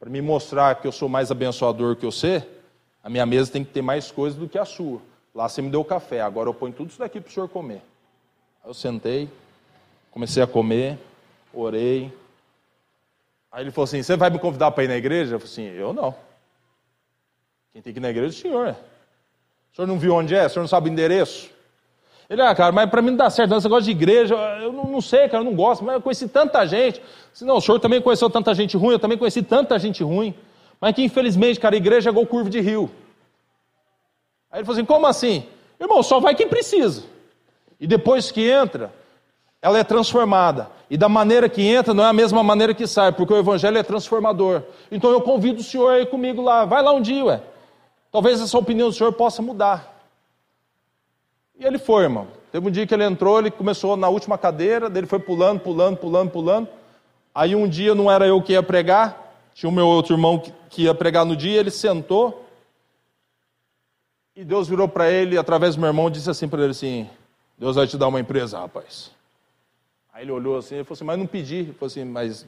[0.00, 2.42] Para me mostrar que eu sou mais abençoador que você,
[3.04, 5.02] a minha mesa tem que ter mais coisas do que a sua.
[5.34, 7.82] Lá você me deu café, agora eu ponho tudo isso daqui para o senhor comer.
[8.62, 9.28] Aí eu sentei,
[10.10, 10.98] comecei a comer,
[11.52, 12.12] orei.
[13.50, 15.34] Aí ele falou assim: Você vai me convidar para ir na igreja?
[15.34, 16.14] Eu falei assim: Eu não.
[17.72, 18.76] Quem tem que ir na igreja é o senhor.
[19.72, 20.46] O senhor não viu onde é?
[20.46, 21.50] O senhor não sabe o endereço?
[22.28, 24.84] Ele, ah, cara, mas para mim não dá certo, você gosta de igreja, eu não,
[24.84, 27.02] não, sei, cara, eu não gosto, mas eu conheci tanta gente.
[27.30, 30.34] Disse, não, o senhor também conheceu tanta gente ruim, eu também conheci tanta gente ruim,
[30.80, 32.90] mas que infelizmente, cara, a igreja é igual curva de rio.
[34.52, 35.46] Aí ele falou assim: como assim?
[35.80, 37.04] Irmão, só vai quem precisa.
[37.80, 38.92] E depois que entra,
[39.60, 40.70] ela é transformada.
[40.90, 43.78] E da maneira que entra, não é a mesma maneira que sai, porque o evangelho
[43.78, 44.62] é transformador.
[44.90, 47.40] Então eu convido o senhor aí comigo lá, vai lá um dia, ué.
[48.12, 50.04] Talvez essa opinião do senhor possa mudar.
[51.58, 52.28] E ele foi, irmão.
[52.52, 55.96] Teve um dia que ele entrou, ele começou na última cadeira, dele foi pulando, pulando,
[55.96, 56.68] pulando, pulando.
[57.34, 60.38] Aí um dia não era eu que ia pregar, Tinha o meu outro irmão
[60.68, 62.44] que, ia pregar no dia, ele sentou
[64.34, 67.08] e Deus virou para ele, através do meu irmão, disse assim para ele assim:
[67.58, 69.10] Deus vai te dar uma empresa, rapaz.
[70.12, 71.56] Aí ele olhou assim e falou assim: Mas não pedi.
[71.56, 72.46] Ele falou assim: Mas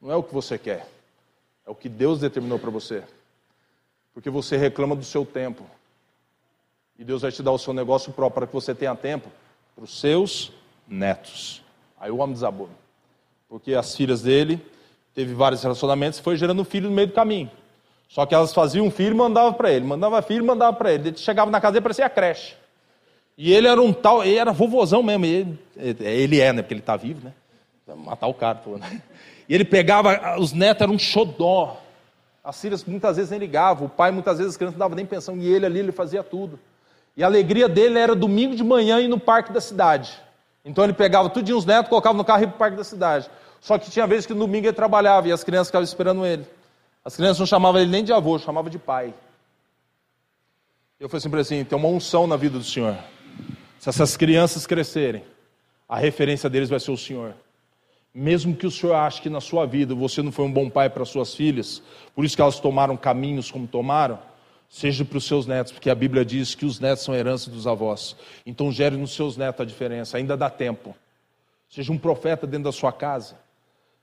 [0.00, 0.88] não é o que você quer,
[1.66, 3.02] é o que Deus determinou para você.
[4.14, 5.66] Porque você reclama do seu tempo.
[6.98, 9.30] E Deus vai te dar o seu negócio próprio para que você tenha tempo
[9.74, 10.50] para os seus
[10.88, 11.62] netos.
[12.00, 12.70] Aí o homem desabou.
[13.48, 14.64] Porque as filhas dele
[15.14, 17.50] teve vários relacionamentos e foi gerando filho no meio do caminho.
[18.08, 19.84] Só que elas faziam um filho e mandavam para ele.
[19.84, 21.08] Mandava filho e mandava para ele.
[21.08, 22.54] Ele chegava na casa dele parecia a creche.
[23.36, 25.24] E ele era um tal, ele era vovozão mesmo.
[25.26, 25.58] Ele,
[26.00, 26.62] ele é, né?
[26.62, 27.32] Porque ele está vivo, né?
[27.96, 29.02] Matar o cara todo, né?
[29.48, 31.80] E ele pegava, os netos eram um xodó.
[32.42, 35.04] As filhas muitas vezes nem ligavam, o pai muitas vezes as crianças não davam nem
[35.04, 36.58] pensão, e ele ali, ele fazia tudo.
[37.16, 40.12] E a alegria dele era domingo de manhã ir no parque da cidade.
[40.64, 42.84] Então ele pegava tudinho os netos, colocava no carro e ia para o parque da
[42.84, 43.28] cidade.
[43.60, 46.44] Só que tinha vezes que no domingo ele trabalhava e as crianças ficavam esperando ele.
[47.06, 49.14] As crianças não chamavam ele nem de avô, chamavam de pai.
[50.98, 52.98] Eu falei assim para ele assim, tem uma unção na vida do Senhor.
[53.78, 55.22] Se essas crianças crescerem,
[55.88, 57.36] a referência deles vai ser o Senhor.
[58.12, 60.90] Mesmo que o Senhor ache que na sua vida você não foi um bom pai
[60.90, 61.80] para suas filhas,
[62.12, 64.18] por isso que elas tomaram caminhos como tomaram,
[64.68, 67.68] seja para os seus netos, porque a Bíblia diz que os netos são herança dos
[67.68, 68.16] avós.
[68.44, 70.92] Então gere nos seus netos a diferença, ainda dá tempo.
[71.68, 73.38] Seja um profeta dentro da sua casa.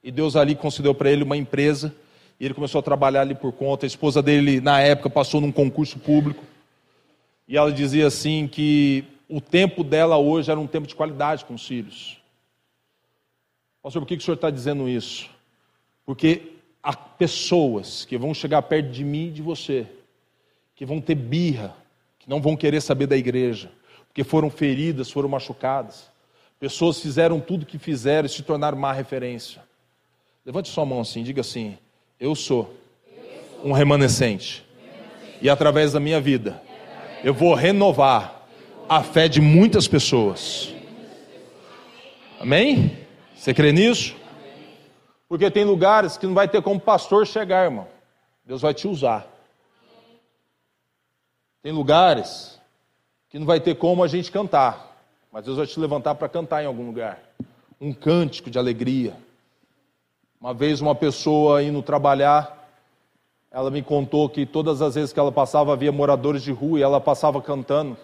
[0.02, 1.94] E Deus ali concedeu para ele uma empresa,
[2.40, 3.86] e ele começou a trabalhar ali por conta.
[3.86, 6.44] A esposa dele, na época, passou num concurso público.
[7.48, 11.54] E ela dizia assim que o tempo dela hoje era um tempo de qualidade com
[11.54, 12.18] os filhos.
[13.82, 15.30] Pastor, por que, que o senhor está dizendo isso?
[16.06, 19.88] Porque há pessoas que vão chegar perto de mim e de você
[20.76, 21.76] que vão ter birra,
[22.20, 23.72] que não vão querer saber da igreja,
[24.08, 26.12] porque foram feridas, foram machucadas.
[26.60, 29.62] Pessoas fizeram tudo o que fizeram e se tornaram má referência.
[30.46, 31.78] Levante sua mão assim, diga assim:
[32.24, 32.74] Eu sou
[33.66, 34.66] um remanescente.
[35.42, 36.64] E através da minha vida,
[37.22, 38.48] eu vou renovar
[38.88, 40.74] a fé de muitas pessoas.
[42.40, 42.98] Amém?
[43.36, 44.16] Você crê nisso?
[45.28, 47.90] Porque tem lugares que não vai ter como pastor chegar, irmão.
[48.46, 49.28] Deus vai te usar.
[51.62, 52.58] Tem lugares
[53.28, 54.98] que não vai ter como a gente cantar,
[55.30, 57.22] mas Deus vai te levantar para cantar em algum lugar.
[57.82, 59.14] Um cântico de alegria.
[60.44, 62.68] Uma vez uma pessoa indo trabalhar,
[63.50, 66.84] ela me contou que todas as vezes que ela passava havia moradores de rua e
[66.84, 67.96] ela passava cantando.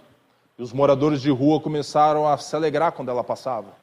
[0.57, 3.73] E os moradores de rua começaram a se alegrar quando ela passava.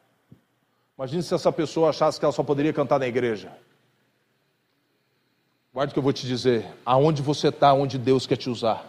[0.96, 3.52] Imagine se essa pessoa achasse que ela só poderia cantar na igreja.
[5.70, 6.64] Guarde o que eu vou te dizer.
[6.82, 8.86] Aonde você está, onde Deus quer te usar.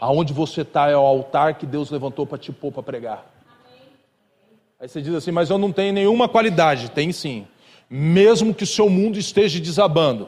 [0.00, 3.26] Aonde você está é o altar que Deus levantou para te pôr para pregar.
[4.80, 6.90] Aí você diz assim, mas eu não tenho nenhuma qualidade.
[6.90, 7.46] Tem sim.
[7.94, 10.26] Mesmo que o seu mundo esteja desabando,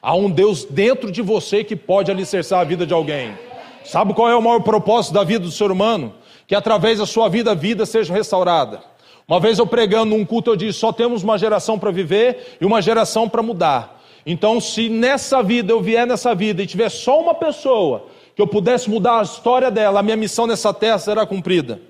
[0.00, 3.36] há um Deus dentro de você que pode alicerçar a vida de alguém.
[3.84, 6.14] Sabe qual é o maior propósito da vida do ser humano?
[6.46, 8.80] Que através da sua vida, a vida seja restaurada.
[9.26, 12.64] Uma vez eu pregando num culto, eu disse: só temos uma geração para viver e
[12.64, 14.00] uma geração para mudar.
[14.24, 18.46] Então, se nessa vida eu vier nessa vida e tiver só uma pessoa que eu
[18.46, 21.89] pudesse mudar a história dela, a minha missão nessa terra será cumprida.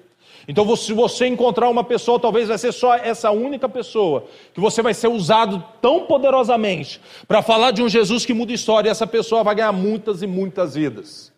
[0.51, 4.83] Então, se você encontrar uma pessoa, talvez vai ser só essa única pessoa, que você
[4.83, 9.07] vai ser usado tão poderosamente para falar de um Jesus que muda história, e essa
[9.07, 11.33] pessoa vai ganhar muitas e muitas vidas.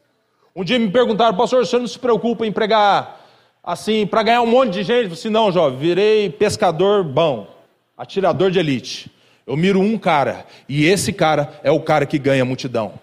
[0.56, 3.20] Um dia me perguntaram, pastor, você não se preocupa em pregar
[3.62, 5.02] assim, para ganhar um monte de gente?
[5.02, 7.46] Eu disse, não, jovem, virei pescador bom,
[7.98, 9.10] atirador de elite.
[9.46, 12.94] Eu miro um cara, e esse cara é o cara que ganha a multidão.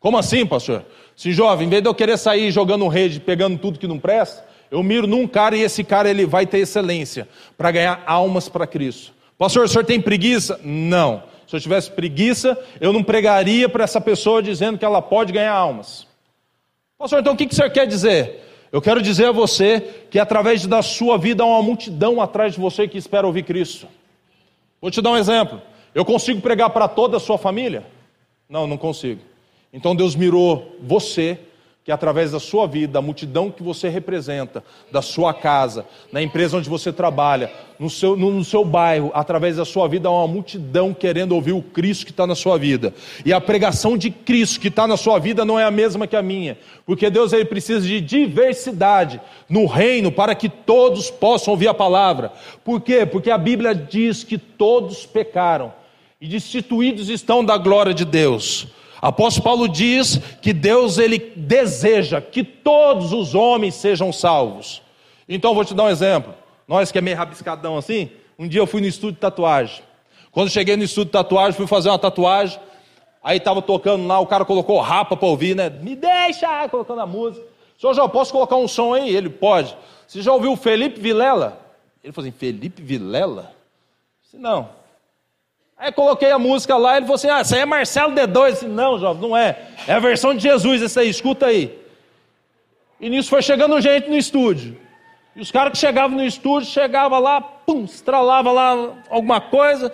[0.00, 0.82] Como assim, pastor?
[1.14, 4.50] Se jovem, em vez de eu querer sair jogando rede, pegando tudo que não presta,
[4.72, 8.66] eu miro num cara e esse cara ele vai ter excelência para ganhar almas para
[8.66, 9.12] Cristo.
[9.36, 10.58] Pastor, o senhor tem preguiça?
[10.64, 11.24] Não.
[11.46, 15.52] Se eu tivesse preguiça, eu não pregaria para essa pessoa dizendo que ela pode ganhar
[15.52, 16.06] almas.
[16.96, 18.40] Pastor, então o que, que o senhor quer dizer?
[18.72, 22.60] Eu quero dizer a você que através da sua vida há uma multidão atrás de
[22.60, 23.86] você que espera ouvir Cristo.
[24.80, 25.60] Vou te dar um exemplo.
[25.94, 27.84] Eu consigo pregar para toda a sua família?
[28.48, 29.20] Não, não consigo.
[29.70, 31.38] Então Deus mirou você,
[31.84, 36.56] que através da sua vida, da multidão que você representa, da sua casa, na empresa
[36.56, 40.28] onde você trabalha, no seu, no, no seu bairro, através da sua vida, há uma
[40.28, 42.94] multidão querendo ouvir o Cristo que está na sua vida.
[43.26, 46.14] E a pregação de Cristo que está na sua vida não é a mesma que
[46.14, 51.66] a minha, porque Deus ele precisa de diversidade no reino para que todos possam ouvir
[51.66, 52.32] a palavra.
[52.64, 53.04] Por quê?
[53.04, 55.72] Porque a Bíblia diz que todos pecaram
[56.20, 58.68] e destituídos estão da glória de Deus.
[59.02, 64.80] Apóstolo Paulo diz que Deus ele deseja que todos os homens sejam salvos.
[65.28, 66.32] Então vou te dar um exemplo.
[66.68, 69.82] Nós que é meio rabiscadão assim, um dia eu fui no estúdio de tatuagem.
[70.30, 72.60] Quando cheguei no estúdio de tatuagem, fui fazer uma tatuagem.
[73.24, 75.68] Aí estava tocando lá, o cara colocou rapa para ouvir, né?
[75.68, 76.68] Me deixa!
[76.68, 77.44] Colocando a música.
[77.76, 79.14] Senhor, já posso colocar um som aí?
[79.14, 79.76] Ele pode.
[80.06, 81.60] Você já ouviu Felipe Vilela?
[82.04, 83.52] Ele falou assim: Felipe Vilela?
[84.22, 84.68] disse, não.
[85.82, 88.36] Aí coloquei a música lá, ele falou assim: ah, isso aí é Marcelo D2.
[88.36, 89.58] Eu disse, não, jovem, não é.
[89.88, 91.76] É a versão de Jesus, essa aí, escuta aí.
[93.00, 94.78] E nisso foi chegando gente no estúdio.
[95.34, 99.92] E os caras que chegavam no estúdio, chegavam lá, pum, estralava lá alguma coisa.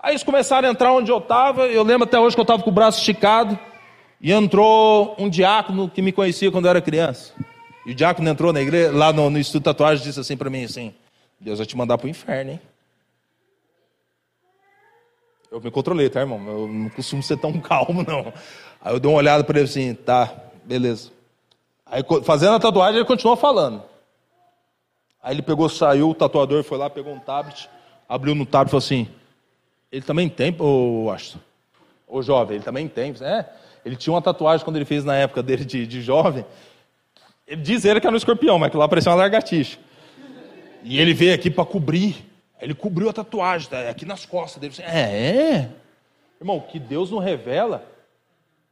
[0.00, 1.68] Aí eles começaram a entrar onde eu estava.
[1.68, 3.56] Eu lembro até hoje que eu estava com o braço esticado.
[4.20, 7.32] E entrou um diácono que me conhecia quando eu era criança.
[7.86, 10.64] E o diácono entrou na igreja, lá no, no Instituto Tatuagem, disse assim para mim
[10.64, 10.92] assim:
[11.38, 12.60] Deus vai te mandar para o inferno, hein?
[15.50, 16.40] Eu me controlei, tá, irmão?
[16.46, 18.32] Eu não costumo ser tão calmo, não.
[18.80, 20.32] Aí eu dei uma olhada para ele assim, tá,
[20.64, 21.10] beleza.
[21.84, 23.82] Aí fazendo a tatuagem, ele continuou falando.
[25.22, 27.68] Aí ele pegou, saiu, o tatuador foi lá, pegou um tablet,
[28.08, 29.08] abriu no tablet e falou assim:
[29.90, 31.38] Ele também tem, ô Ashton?
[32.06, 33.14] Ô jovem, ele também tem.
[33.20, 33.44] É,
[33.84, 36.44] ele tinha uma tatuagem quando ele fez na época dele de, de jovem.
[37.46, 39.78] Ele diz ele que era um escorpião, mas que lá parecia uma lagartixa.
[40.82, 42.29] E ele veio aqui para cobrir.
[42.60, 44.74] Ele cobriu a tatuagem, tá, aqui nas costas dele.
[44.80, 45.70] É, é.
[46.40, 47.84] Irmão, o que Deus não revela,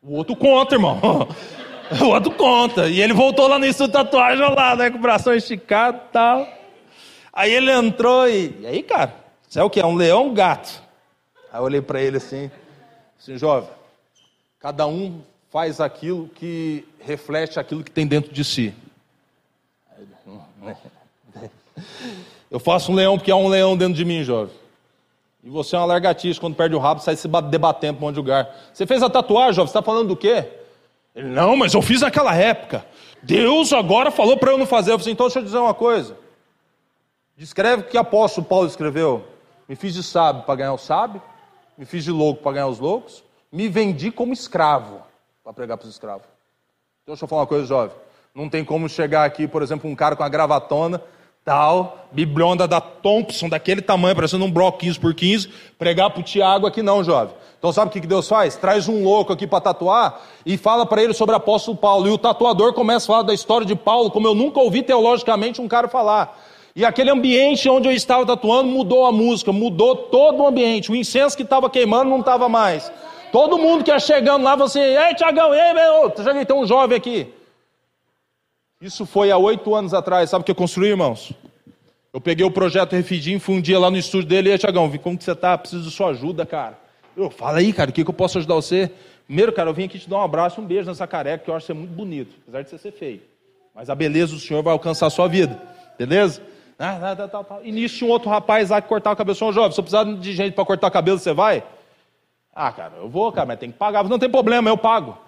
[0.03, 1.01] o outro conta, irmão.
[2.03, 2.87] O outro conta.
[2.87, 4.91] E ele voltou lá no estúdio de tatuagem lá, né?
[4.91, 6.47] Com o bração esticado e tal.
[7.33, 8.55] Aí ele entrou e.
[8.61, 9.15] E aí, cara?
[9.49, 9.81] Você é o que?
[9.81, 10.83] É um leão ou um gato?
[11.51, 12.51] Aí eu olhei para ele assim,
[13.19, 13.71] assim, jovem,
[14.61, 18.75] cada um faz aquilo que reflete aquilo que tem dentro de si.
[22.51, 24.55] Eu faço um leão porque há um leão dentro de mim, jovem.
[25.43, 28.15] E você é uma largatixa, quando perde o rabo, sai se debatendo para um monte
[28.15, 28.49] de lugar.
[28.73, 30.49] Você fez a tatuagem, jovem, você está falando do quê?
[31.15, 32.85] Ele, não, mas eu fiz naquela época.
[33.23, 34.93] Deus agora falou para eu não fazer.
[34.93, 36.17] Eu falei, então deixa eu dizer uma coisa.
[37.37, 39.25] Descreve o que apóstolo Paulo escreveu.
[39.69, 41.23] Me fiz de sábio para ganhar o sábio,
[41.77, 45.03] me fiz de louco para ganhar os loucos, me vendi como escravo
[45.45, 46.27] para pregar para os escravos.
[47.03, 47.97] Então deixa eu falar uma coisa, jovem.
[48.35, 51.03] Não tem como chegar aqui, por exemplo, um cara com a gravatona
[51.49, 56.23] tal, biblionda da Thompson, daquele tamanho, parecendo um bloco 15 por 15, pregar para o
[56.23, 57.35] Tiago aqui não, jovem.
[57.59, 58.55] Então sabe o que Deus faz?
[58.55, 62.07] Traz um louco aqui para tatuar e fala para ele sobre o apóstolo Paulo.
[62.07, 65.59] E o tatuador começa a falar da história de Paulo, como eu nunca ouvi teologicamente
[65.59, 66.39] um cara falar.
[66.77, 70.93] E aquele ambiente onde eu estava tatuando mudou a música, mudou todo o ambiente.
[70.93, 72.93] O incenso que estava queimando não estava mais.
[73.33, 76.99] Todo mundo que ia chegando lá, você, ei Tiagão, ei meu, já tem um jovem
[76.99, 77.38] aqui.
[78.81, 80.31] Isso foi há oito anos atrás.
[80.31, 81.33] Sabe o que eu construí, irmãos?
[82.13, 84.91] Eu peguei o projeto Refidim, fui um dia lá no estúdio dele, e aí, Tiagão,
[84.99, 85.59] como que você está?
[85.59, 86.79] Preciso de sua ajuda, cara.
[87.17, 88.91] Eu, fala aí, cara, o que, que eu posso ajudar você?
[89.27, 91.55] Primeiro, cara, eu vim aqui te dar um abraço, um beijo nessa careca, que eu
[91.55, 93.21] acho você muito bonito, apesar de você ser feio.
[93.75, 95.61] Mas a beleza do Senhor vai alcançar a sua vida,
[95.99, 96.41] beleza?
[96.79, 97.59] Ah, tá, tá, tá.
[97.65, 99.37] E nisso tinha um outro rapaz lá que cortava o cabelo.
[99.37, 101.65] Jovem, se eu precisar de gente para cortar o cabelo, você vai?
[102.55, 104.05] Ah, cara, eu vou, cara, mas tem que pagar.
[104.05, 105.19] Não tem problema, eu pago.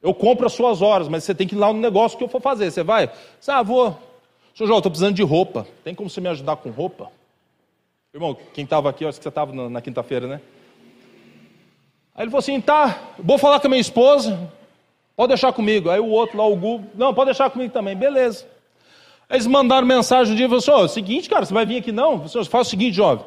[0.00, 2.28] Eu compro as suas horas, mas você tem que ir lá no negócio que eu
[2.28, 2.70] for fazer.
[2.70, 3.10] Você vai?
[3.40, 3.98] Você, ah, vou.
[4.54, 5.66] Senhor João, estou precisando de roupa.
[5.82, 7.10] Tem como você me ajudar com roupa?
[8.14, 10.40] Irmão, quem estava aqui, eu acho que você estava na, na quinta-feira, né?
[12.14, 14.50] Aí ele falou assim: tá, vou falar com a minha esposa,
[15.16, 15.90] pode deixar comigo.
[15.90, 18.46] Aí o outro lá, o Gu, não, pode deixar comigo também, beleza.
[19.28, 21.92] Aí eles mandaram mensagem um dia e falaram assim: seguinte, cara, você vai vir aqui
[21.92, 22.28] não?
[22.28, 23.24] Faz o seguinte, jovem,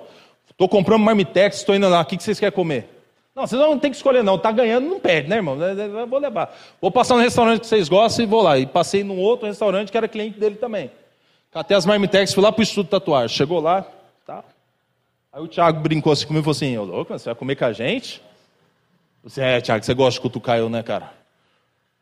[0.49, 3.00] estou comprando marmitex, estou indo lá, o que vocês querem comer?
[3.35, 4.35] Não, vocês não tem que escolher, não.
[4.35, 5.57] Está ganhando, não perde, né, irmão?
[5.61, 6.53] Eu vou levar.
[6.81, 8.57] Vou passar no restaurante que vocês gostam e vou lá.
[8.57, 10.91] E passei num outro restaurante que era cliente dele também.
[11.51, 13.35] Catei as marmitex, fui lá para o estudo de tatuagem.
[13.35, 13.85] Chegou lá,
[14.25, 14.43] tá.
[15.31, 17.65] Aí o Thiago brincou assim comigo e falou assim: Ô louco, você vai comer com
[17.65, 18.21] a gente?
[19.23, 21.13] Você é, Tiago, você gosta de cutucar eu, né, cara?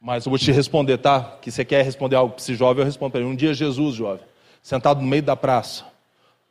[0.01, 1.37] Mas eu vou te responder, tá?
[1.41, 3.29] Que você quer responder algo para esse jovem, eu respondo para ele.
[3.29, 4.23] Um dia Jesus, jovem,
[4.63, 5.83] sentado no meio da praça,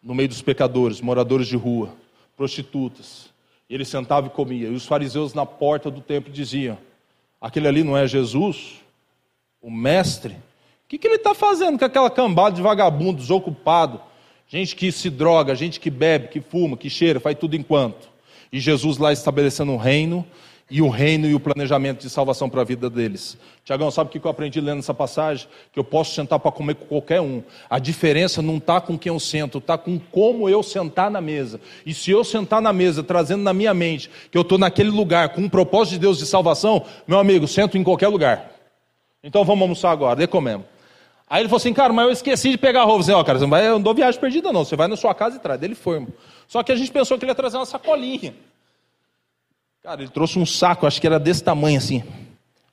[0.02, 1.90] no meio dos pecadores, moradores de rua,
[2.36, 3.30] prostitutas,
[3.74, 4.68] ele sentava e comia.
[4.68, 6.78] E os fariseus na porta do templo diziam:
[7.40, 8.80] aquele ali não é Jesus,
[9.60, 10.34] o mestre?
[10.34, 14.00] O que, que ele está fazendo com aquela cambada de vagabundo, desocupado?
[14.46, 18.08] Gente que se droga, gente que bebe, que fuma, que cheira, faz tudo enquanto.
[18.50, 20.24] E Jesus lá estabelecendo um reino
[20.70, 23.38] e o reino e o planejamento de salvação para a vida deles.
[23.64, 25.48] Tiagão, sabe o que eu aprendi lendo essa passagem?
[25.72, 27.42] Que eu posso sentar para comer com qualquer um.
[27.70, 31.60] A diferença não está com quem eu sento, está com como eu sentar na mesa.
[31.86, 35.30] E se eu sentar na mesa, trazendo na minha mente que eu estou naquele lugar
[35.30, 38.52] com um propósito de Deus de salvação, meu amigo, sento em qualquer lugar.
[39.22, 40.66] Então vamos almoçar agora, de comemos.
[41.30, 43.00] Aí ele falou assim, cara, mas eu esqueci de pegar a roupa.
[43.00, 44.96] Eu falei, ó, cara, você não vai, eu dou viagem perdida não, você vai na
[44.96, 45.62] sua casa e traz.
[45.62, 46.12] Ele foi, irmão.
[46.46, 48.34] Só que a gente pensou que ele ia trazer uma sacolinha.
[49.82, 52.02] Cara, ele trouxe um saco, acho que era desse tamanho assim.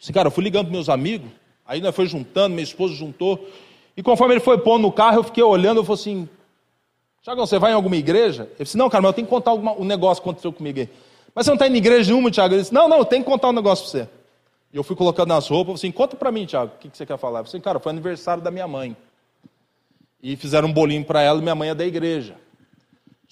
[0.02, 1.30] Assim, cara, eu fui ligando para meus amigos,
[1.66, 3.50] aí nós foi juntando, minha esposa juntou.
[3.96, 6.30] E conforme ele foi pondo no carro, eu fiquei olhando, eu falei assim,
[7.24, 8.50] Tiagão, você vai em alguma igreja?
[8.60, 10.80] Eu disse, não, cara, mas eu tenho que contar alguma, um negócio que aconteceu comigo
[10.80, 10.90] aí.
[11.34, 12.54] Mas você não está em igreja nenhuma, Tiago?
[12.54, 14.10] Ele disse, não, não, eu tenho que contar um negócio para você.
[14.72, 16.90] E eu fui colocando nas roupas, eu falei assim, conta para mim, Tiago, o que,
[16.90, 17.40] que você quer falar?
[17.40, 18.96] Eu falei assim, cara, foi aniversário da minha mãe.
[20.22, 22.36] E fizeram um bolinho para ela e minha mãe é da igreja.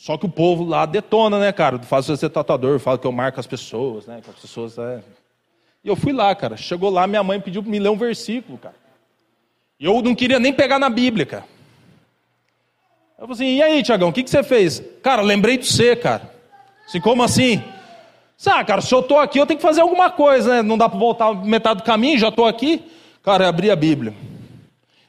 [0.04, 1.80] Só que o povo lá detona, né, cara?
[1.80, 4.20] Faz você ser tatuador, fala que eu marco as pessoas, né?
[4.22, 4.78] Que as pessoas.
[4.78, 5.02] É...
[5.82, 6.58] E eu fui lá, cara.
[6.58, 8.76] Chegou lá, minha mãe pediu para me ler um versículo, cara.
[9.80, 11.46] E eu não queria nem pegar na Bíblia, cara.
[13.18, 14.84] Eu falei assim, e aí, Tiagão, o que, que você fez?
[15.02, 16.30] Cara, lembrei de você, cara.
[16.86, 17.64] Assim, como assim?
[18.46, 20.62] Ah, cara, se eu estou aqui, eu tenho que fazer alguma coisa, né?
[20.62, 22.84] Não dá para voltar metade do caminho, já estou aqui.
[23.24, 24.14] Cara, eu abri a Bíblia.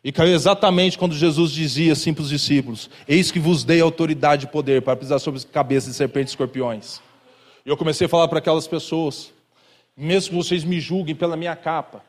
[0.05, 4.45] E caiu exatamente quando Jesus dizia assim para os discípulos: Eis que vos dei autoridade
[4.45, 7.01] e poder para pisar sobre as cabeças de serpentes e escorpiões.
[7.65, 9.33] E eu comecei a falar para aquelas pessoas:
[9.97, 12.03] mesmo que vocês me julguem pela minha capa,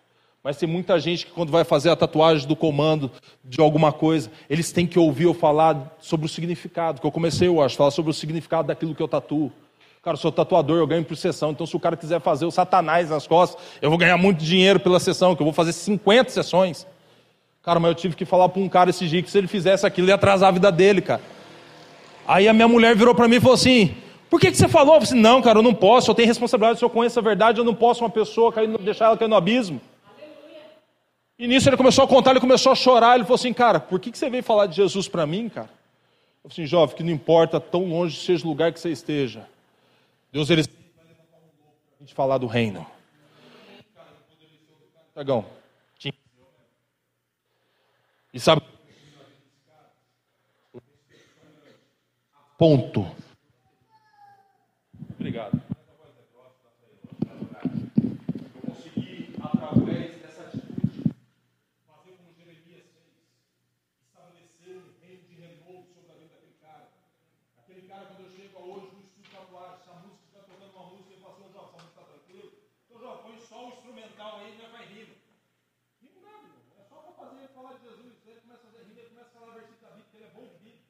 [0.43, 3.09] mas tem muita gente que, quando vai fazer a tatuagem do comando
[3.41, 6.99] de alguma coisa, eles têm que ouvir eu falar sobre o significado.
[6.99, 9.53] Que eu comecei, eu acho, falar sobre o significado daquilo que eu tatuo.
[10.03, 11.51] Cara, eu sou tatuador, eu ganho por sessão.
[11.51, 14.81] Então, se o cara quiser fazer o satanás nas costas, eu vou ganhar muito dinheiro
[14.81, 16.85] pela sessão, que eu vou fazer 50 sessões.
[17.66, 19.88] Cara, mas eu tive que falar para um cara esse dia que se ele fizesse
[19.88, 21.22] aquilo, ia atrasar a vida dele, cara.
[22.28, 23.97] Aí a minha mulher virou para mim e falou assim:
[24.30, 24.93] Por que, que você falou?
[24.93, 27.24] Eu falei assim: Não, cara, eu não posso, eu tenho responsabilidade, se eu conheço a
[27.24, 29.82] verdade, eu não posso uma pessoa cair, deixar ela cair no abismo.
[31.39, 33.99] E nisso ele começou a contar, ele começou a chorar, ele falou assim: Cara, por
[33.99, 35.70] que, que você veio falar de Jesus para mim, cara?
[36.43, 39.47] Eu falei assim: Jovem, que não importa tão longe seja o lugar que você esteja,
[40.32, 42.86] Deus ele vai levantar um louco para a gente falar do reino.
[45.16, 45.55] Dragão.
[48.36, 48.61] E sabe?
[52.57, 53.07] Ponto.
[55.11, 55.61] Obrigado.
[57.23, 61.15] Eu consegui, através dessa atitude,
[61.88, 63.15] fazer como Jeremias fez,
[64.03, 66.91] estabelecer um reino de renovo sobre a vida daquele cara.
[67.57, 70.89] Aquele cara, quando eu chego hoje no estúdio tatuagem, se a música está tocando uma
[70.89, 72.51] música, eu falo assim, João, essa música está tranquilo?
[72.83, 75.15] Então, João, põe só o instrumental aí, não vai rindo.
[76.01, 76.75] Rindo nada, irmão.
[76.77, 78.15] É só para fazer, falar de Jesus.
[78.25, 80.29] Ele começa a fazer rir, ele começa a falar versículo da Bíblia, que ele é
[80.29, 80.81] bom de Bíblia.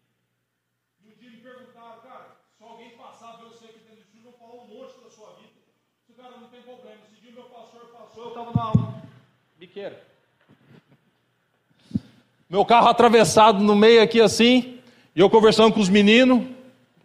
[1.01, 4.05] E um dia me perguntaram, cara, se alguém passar ver você aqui dentro
[4.55, 5.51] falar um monte da sua vida.
[6.05, 6.97] Se o cara não tem problema.
[7.11, 9.01] Esse dia o meu pastor passou, eu estava na aula.
[9.59, 10.01] Biqueira.
[12.49, 14.79] Meu carro atravessado no meio aqui assim,
[15.15, 16.43] e eu conversando com os meninos.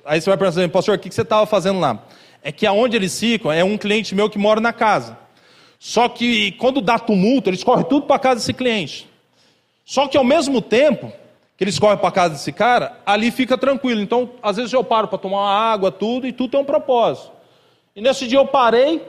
[0.05, 2.05] Aí você vai pensar, pastor, o que você estava fazendo lá?
[2.42, 5.18] É que aonde eles ficam é um cliente meu que mora na casa.
[5.78, 9.09] Só que quando dá tumulto, eles correm tudo para casa desse cliente.
[9.84, 11.12] Só que ao mesmo tempo
[11.57, 14.01] que eles correm para casa desse cara, ali fica tranquilo.
[14.01, 17.39] Então, às vezes eu paro para tomar água, tudo, e tudo tem um propósito.
[17.95, 19.07] E nesse dia eu parei,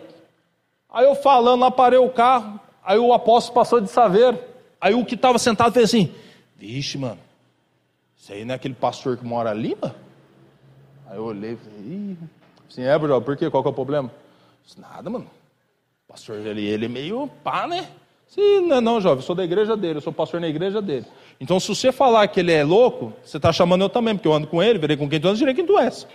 [0.89, 4.39] aí eu falando lá, parei o carro, aí o apóstolo passou de saveiro.
[4.79, 6.13] Aí o que estava sentado fez assim:
[6.57, 7.19] Vixe, mano,
[8.17, 9.95] isso aí não é aquele pastor que mora ali, mano?
[11.07, 12.17] Aí eu olhei e falei:
[12.69, 13.49] assim, é, Bruno, por quê?
[13.49, 14.11] Qual que é o problema?
[14.63, 15.29] Disse, Nada, mano.
[16.07, 17.87] O pastor ali, ele é meio pá, né?
[18.27, 21.05] Sim, não, não, jovem, eu sou da igreja dele, eu sou pastor na igreja dele.
[21.37, 24.33] Então, se você falar que ele é louco, você está chamando eu também, porque eu
[24.33, 26.07] ando com ele, verei com quem tu anda, direi quem tu és.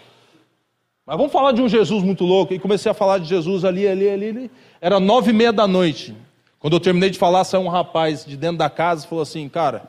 [1.06, 2.52] Mas vamos falar de um Jesus muito louco.
[2.52, 4.28] E comecei a falar de Jesus ali, ali, ali.
[4.28, 4.50] ali.
[4.80, 6.14] Era nove e meia da noite.
[6.58, 9.48] Quando eu terminei de falar, saiu um rapaz de dentro da casa e falou assim,
[9.48, 9.88] cara,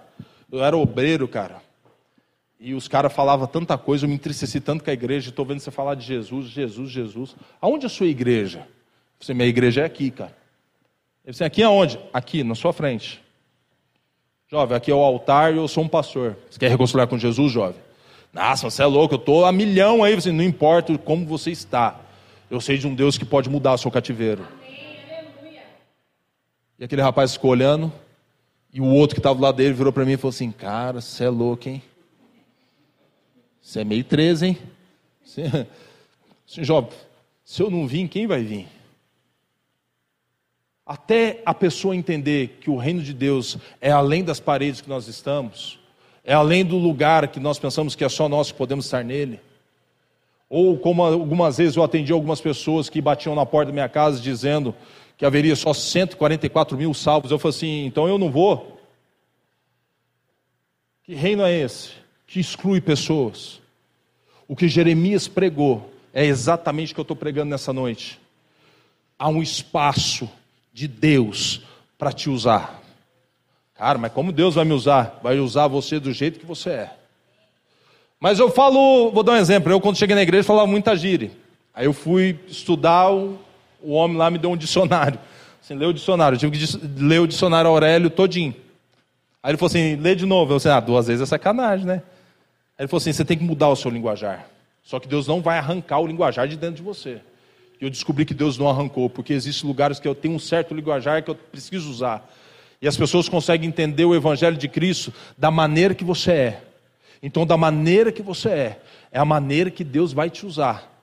[0.52, 1.60] eu era obreiro, cara.
[2.60, 5.60] E os caras falavam tanta coisa, eu me entristeci tanto com a igreja, estou vendo
[5.60, 7.36] você falar de Jesus, Jesus, Jesus.
[7.60, 8.68] Aonde é a sua igreja?
[9.20, 10.36] Falei, minha igreja é aqui, cara.
[11.24, 12.00] Ele disse, aqui aonde?
[12.14, 13.24] Aqui, na sua frente.
[14.50, 16.38] Jovem, aqui é o altar e eu sou um pastor.
[16.50, 17.87] Você quer reconciliar com Jesus, jovem?
[18.38, 20.14] Nossa, você é louco, eu estou a milhão aí.
[20.14, 22.00] Você, não importa como você está.
[22.52, 24.48] Eu sei de um Deus que pode mudar o seu cativeiro.
[26.78, 27.92] E aquele rapaz ficou olhando,
[28.72, 31.02] e o outro que estava do lado dele virou para mim e falou assim: Cara,
[31.02, 31.82] você é louco, hein?
[33.60, 34.58] Você é meio 13, hein?
[35.26, 35.68] Você...
[36.64, 36.92] Jovem,
[37.44, 38.68] se eu não vim, quem vai vir?
[40.86, 45.08] Até a pessoa entender que o reino de Deus é além das paredes que nós
[45.08, 45.77] estamos,
[46.28, 49.40] é além do lugar que nós pensamos que é só nós que podemos estar nele.
[50.50, 54.20] Ou como algumas vezes eu atendi algumas pessoas que batiam na porta da minha casa
[54.20, 54.76] dizendo
[55.18, 57.32] que haveria só 144 mil salvos.
[57.32, 58.78] Eu falei assim, então eu não vou.
[61.04, 61.92] Que reino é esse?
[62.28, 63.62] Que exclui pessoas.
[64.50, 68.20] O que Jeremias pregou é exatamente o que eu estou pregando nessa noite.
[69.18, 70.30] Há um espaço
[70.74, 71.62] de Deus
[71.98, 72.84] para te usar.
[73.78, 75.20] Cara, mas como Deus vai me usar?
[75.22, 76.94] Vai usar você do jeito que você é.
[78.20, 79.72] Mas eu falo, vou dar um exemplo.
[79.72, 81.32] Eu, quando cheguei na igreja, falava muita gíria.
[81.74, 83.38] Aí eu fui estudar, o,
[83.82, 85.20] o homem lá me deu um dicionário.
[85.64, 86.36] Assim, leu o dicionário.
[86.36, 88.56] Eu tive que ler o dicionário Aurélio todinho.
[89.44, 90.54] Aí ele falou assim: lê de novo.
[90.54, 92.02] Eu disse: ah, duas vezes é sacanagem, né?
[92.78, 94.48] Aí ele falou assim: você tem que mudar o seu linguajar.
[94.84, 97.22] Só que Deus não vai arrancar o linguajar de dentro de você.
[97.80, 100.74] E eu descobri que Deus não arrancou, porque existem lugares que eu tenho um certo
[100.74, 102.28] linguajar que eu preciso usar.
[102.82, 106.64] E as pessoas conseguem entender o Evangelho de Cristo da maneira que você é.
[107.22, 108.80] Então, da maneira que você é,
[109.12, 110.94] é a maneira que Deus vai te usar.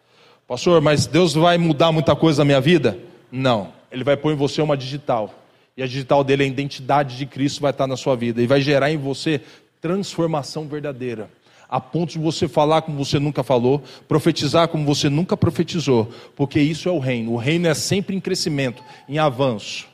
[0.46, 2.98] Pastor, mas Deus vai mudar muita coisa na minha vida?
[3.32, 3.72] Não.
[3.90, 5.34] Ele vai pôr em você uma digital.
[5.76, 8.40] E a digital dele, a identidade de Cristo vai estar na sua vida.
[8.40, 9.40] E vai gerar em você
[9.80, 11.28] transformação verdadeira.
[11.68, 16.12] A ponto de você falar como você nunca falou, profetizar como você nunca profetizou.
[16.36, 17.32] Porque isso é o reino.
[17.32, 19.88] O reino é sempre em crescimento, em avanço.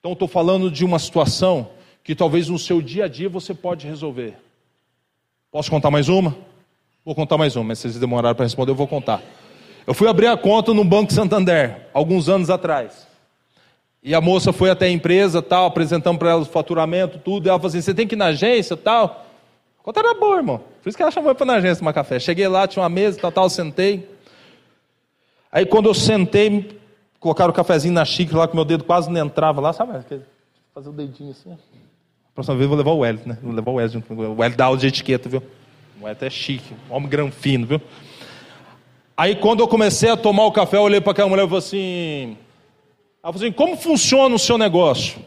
[0.00, 1.72] Então, estou falando de uma situação
[2.02, 4.34] que talvez no seu dia a dia você pode resolver.
[5.52, 6.34] Posso contar mais uma?
[7.04, 9.22] Vou contar mais uma, mas se vocês demoraram para responder, eu vou contar.
[9.86, 13.06] Eu fui abrir a conta no Banco Santander, alguns anos atrás.
[14.02, 17.46] E a moça foi até a empresa, tal, apresentando para ela o faturamento, tudo.
[17.46, 19.26] E ela falou assim: você tem que ir na agência, tal.
[19.78, 20.64] A conta era boa, irmão.
[20.82, 22.18] Por isso que ela chamou para na agência tomar café.
[22.18, 24.08] Cheguei lá, tinha uma mesa, tal, tal, sentei.
[25.52, 26.79] Aí quando eu sentei,
[27.20, 29.92] colocaram o cafezinho na xícara lá, que meu dedo quase não entrava lá, sabe?
[30.74, 31.52] Fazer o dedinho assim.
[31.52, 31.56] A
[32.34, 33.38] próxima vez eu vou levar o Hélio, né?
[33.42, 34.34] Vou levar o Hélio junto comigo.
[34.36, 35.42] O Hélio dá aula de etiqueta, viu?
[36.00, 37.80] O Hélio é chique, homem granfino, viu?
[39.16, 41.58] Aí quando eu comecei a tomar o café, eu olhei para aquela mulher e falei
[41.58, 42.36] assim...
[43.22, 45.20] Ela falou assim, como funciona o seu negócio?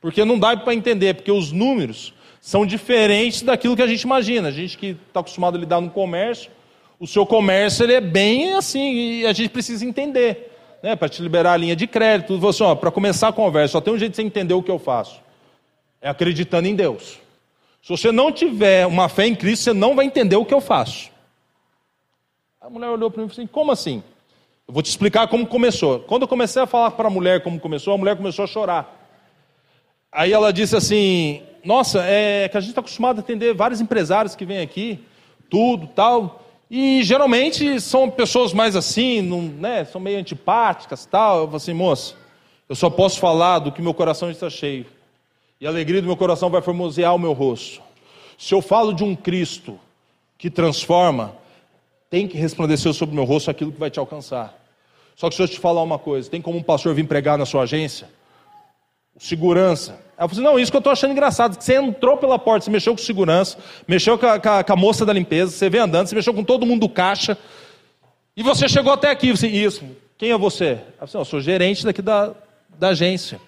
[0.00, 4.48] Porque não dá para entender, porque os números são diferentes daquilo que a gente imagina.
[4.48, 6.50] A gente que está acostumado a lidar no comércio,
[6.98, 10.53] o seu comércio ele é bem assim, e a gente precisa entender
[10.84, 12.38] né, para te liberar a linha de crédito.
[12.38, 14.70] Você, assim, para começar a conversa, só tem um jeito de você entender o que
[14.70, 15.18] eu faço.
[15.98, 17.18] É acreditando em Deus.
[17.82, 20.60] Se você não tiver uma fé em Cristo, você não vai entender o que eu
[20.60, 21.10] faço.
[22.60, 24.02] A mulher olhou para mim e falou assim: como assim?
[24.68, 26.00] Eu vou te explicar como começou.
[26.00, 29.08] Quando eu comecei a falar para a mulher como começou, a mulher começou a chorar.
[30.12, 34.36] Aí ela disse assim: Nossa, é que a gente está acostumado a atender vários empresários
[34.36, 35.02] que vêm aqui,
[35.48, 36.43] tudo, tal.
[36.76, 41.38] E geralmente são pessoas mais assim, não, né, são meio antipáticas tal.
[41.38, 42.16] Eu falo assim, moça,
[42.68, 44.84] eu só posso falar do que meu coração está cheio.
[45.60, 47.80] E a alegria do meu coração vai formosear o meu rosto.
[48.36, 49.78] Se eu falo de um Cristo
[50.36, 51.36] que transforma,
[52.10, 54.60] tem que resplandecer sobre o meu rosto aquilo que vai te alcançar.
[55.14, 57.46] Só que se eu te falar uma coisa, tem como um pastor vir pregar na
[57.46, 58.08] sua agência?
[59.18, 61.60] Segurança, ela falou assim: não, isso que eu estou achando engraçado.
[61.60, 64.76] Você entrou pela porta, você mexeu com segurança, mexeu com a, com, a, com a,
[64.76, 67.36] moça da limpeza, você veio andando, você mexeu com todo mundo do caixa.
[68.36, 69.30] E você chegou até aqui.
[69.30, 69.84] Você, isso,
[70.16, 70.64] quem é você?
[70.64, 72.32] Ela falou assim, eu sou gerente daqui da,
[72.78, 73.40] da agência.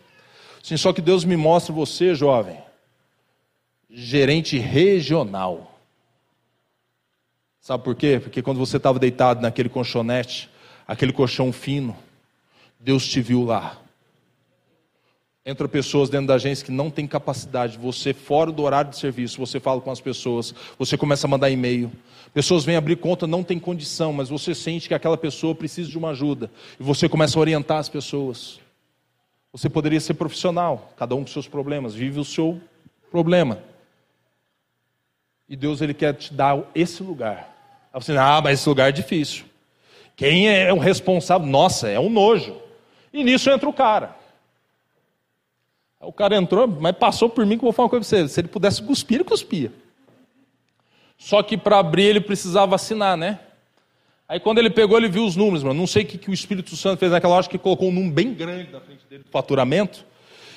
[0.62, 2.58] Assim, só que Deus me mostra você, jovem,
[3.88, 5.78] gerente regional.
[7.60, 8.20] Sabe por quê?
[8.22, 10.48] Porque quando você estava deitado naquele colchonete,
[10.86, 11.96] aquele colchão fino,
[12.78, 13.78] Deus te viu lá.
[15.48, 17.78] Entra pessoas dentro da agência que não tem capacidade.
[17.78, 21.48] Você, fora do horário de serviço, você fala com as pessoas, você começa a mandar
[21.50, 21.92] e-mail.
[22.34, 25.96] Pessoas vêm abrir conta, não tem condição, mas você sente que aquela pessoa precisa de
[25.96, 26.50] uma ajuda.
[26.80, 28.58] E você começa a orientar as pessoas.
[29.52, 32.60] Você poderia ser profissional, cada um com seus problemas, vive o seu
[33.08, 33.60] problema.
[35.48, 37.54] E Deus ele quer te dar esse lugar.
[37.92, 39.44] Aí você, ah, mas esse lugar é difícil.
[40.16, 41.46] Quem é o responsável?
[41.46, 42.56] Nossa, é um nojo.
[43.12, 44.25] E nisso entra o cara.
[46.00, 48.28] O cara entrou, mas passou por mim que eu vou falar uma coisa para você.
[48.28, 49.72] Se ele pudesse cuspir, ele cuspia.
[51.16, 53.40] Só que para abrir ele precisava assinar, né?
[54.28, 55.78] Aí quando ele pegou, ele viu os números, mano.
[55.78, 58.12] Não sei o que, que o Espírito Santo fez naquela hora, que colocou um número
[58.12, 60.04] bem grande na frente dele, do faturamento.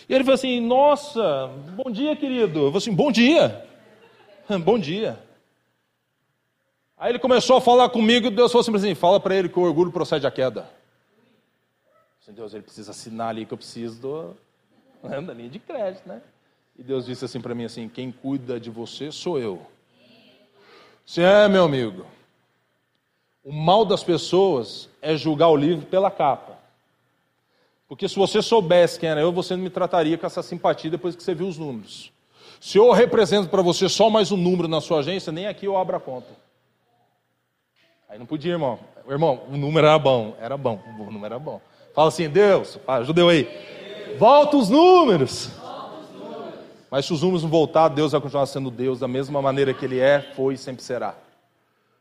[0.08, 2.60] E ele falou assim: Nossa, bom dia, querido.
[2.60, 3.66] Eu falei assim: Bom dia.
[4.64, 5.20] bom dia.
[6.98, 9.64] Aí ele começou a falar comigo e Deus falou assim: Fala para ele que o
[9.64, 10.70] orgulho procede à queda.
[12.32, 14.38] Deus, ele precisa assinar ali que eu preciso do,
[15.02, 16.22] da linha de crédito, né?
[16.78, 19.62] E Deus disse assim para mim assim: quem cuida de você sou eu.
[21.06, 22.06] Se é, meu amigo,
[23.44, 26.58] o mal das pessoas é julgar o livro pela capa.
[27.88, 31.16] Porque se você soubesse quem era eu, você não me trataria com essa simpatia depois
[31.16, 32.12] que você viu os números.
[32.62, 35.76] Se eu represento para você só mais um número na sua agência, nem aqui eu
[35.76, 36.28] abro a conta.
[38.08, 38.80] Aí não podia, irmão.
[39.08, 41.60] Irmão, o número era bom, era bom, o número era bom.
[41.96, 43.79] Fala assim, Deus, ajuda eu aí.
[44.20, 45.50] Volta os números.
[46.92, 49.86] Mas se os números não voltar, Deus vai continuar sendo Deus da mesma maneira que
[49.86, 51.16] Ele é, foi e sempre será.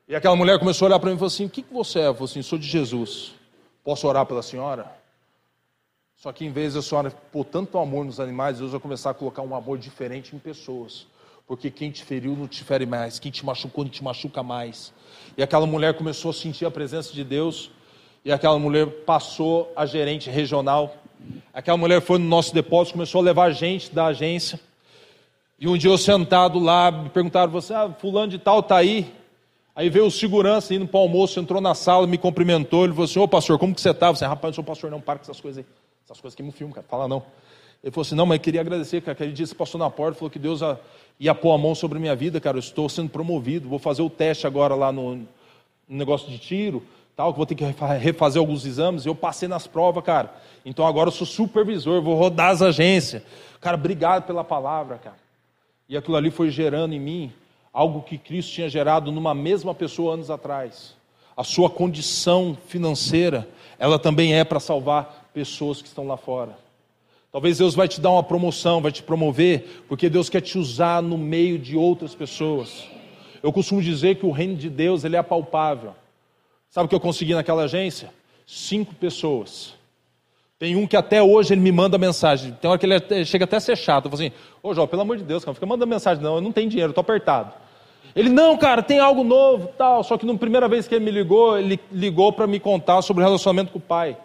[0.09, 2.01] E aquela mulher começou a olhar para mim e falou assim: O que, que você
[2.01, 2.07] é?
[2.09, 3.35] Eu falei assim: Sou de Jesus.
[3.85, 4.91] Posso orar pela senhora?
[6.17, 9.11] Só que em vez de a senhora pôr tanto amor nos animais, Deus vai começar
[9.11, 11.07] a colocar um amor diferente em pessoas.
[11.47, 14.93] Porque quem te feriu não te fere mais, quem te machucou não te machuca mais.
[15.37, 17.71] E aquela mulher começou a sentir a presença de Deus,
[18.25, 20.97] e aquela mulher passou a gerente regional
[21.53, 24.61] Aquela mulher foi no nosso depósito, começou a levar gente da agência.
[25.59, 29.13] E um dia eu sentado lá, me perguntaram, você, ah, fulano de tal está aí?
[29.75, 33.05] Aí veio o segurança indo para o almoço, entrou na sala, me cumprimentou, ele falou
[33.05, 34.11] assim, ô pastor, como que você está?
[34.11, 35.71] Você, rapaz, não sou pastor não, para com essas coisas aí.
[36.05, 37.23] Essas coisas que me filmam, cara, fala não.
[37.83, 40.31] Ele falou assim, não, mas queria agradecer, cara, aquele dia você passou na porta, falou
[40.31, 40.61] que Deus
[41.21, 44.03] ia pôr a mão sobre a minha vida, cara, eu estou sendo promovido, vou fazer
[44.03, 45.27] o teste agora lá no, no
[45.89, 46.83] negócio de tiro,
[47.19, 47.65] tal, que vou ter que
[47.99, 50.33] refazer alguns exames, eu passei nas provas, cara.
[50.65, 53.25] Então agora eu sou supervisor, vou rodar as agências.
[53.61, 55.17] Cara, obrigado pela palavra, cara.
[55.89, 57.33] E aquilo ali foi gerando em mim
[57.73, 60.95] algo que Cristo tinha gerado numa mesma pessoa anos atrás.
[61.37, 63.49] A sua condição financeira,
[63.81, 66.57] ela também é para salvar pessoas que estão lá fora.
[67.33, 71.03] Talvez Deus vai te dar uma promoção, vai te promover, porque Deus quer te usar
[71.03, 72.87] no meio de outras pessoas.
[73.43, 75.95] Eu costumo dizer que o reino de Deus ele é palpável.
[76.71, 78.11] Sabe o que eu consegui naquela agência?
[78.47, 79.75] Cinco pessoas.
[80.59, 82.53] Tem um que até hoje ele me manda mensagem.
[82.61, 84.07] Tem hora que ele chega até a ser chato.
[84.07, 86.41] Eu falo assim, ô João, pelo amor de Deus, cara, fica mandando mensagem, não, eu
[86.41, 87.53] não tenho dinheiro, estou apertado.
[88.15, 90.03] Ele, não, cara, tem algo novo, tal.
[90.03, 93.23] Só que na primeira vez que ele me ligou, ele ligou para me contar sobre
[93.23, 94.17] o relacionamento com o pai.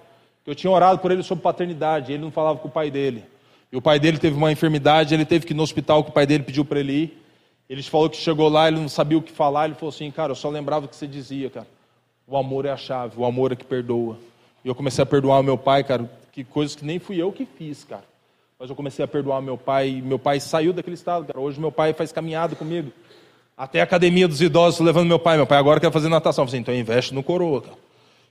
[0.46, 3.24] Eu tinha orado por ele sobre paternidade, ele não falava com o pai dele.
[3.72, 6.14] E o pai dele teve uma enfermidade, ele teve que ir no hospital que o
[6.14, 7.24] pai dele pediu para ele ir.
[7.70, 10.32] Ele falou que chegou lá, ele não sabia o que falar, ele falou assim, cara,
[10.32, 11.68] eu só lembrava o que você dizia, cara.
[12.28, 14.18] O amor é a chave, o amor é que perdoa.
[14.64, 17.32] E eu comecei a perdoar o meu pai, cara, que coisas que nem fui eu
[17.32, 18.06] que fiz, cara.
[18.58, 21.40] Mas eu comecei a perdoar meu pai, e meu pai saiu daquele estado, cara.
[21.40, 22.92] Hoje meu pai faz caminhada comigo.
[23.58, 25.38] Até a academia dos idosos levando meu pai.
[25.38, 26.44] Meu pai agora quer fazer natação.
[26.44, 27.78] Eu falei, assim, então investe no coroa, cara.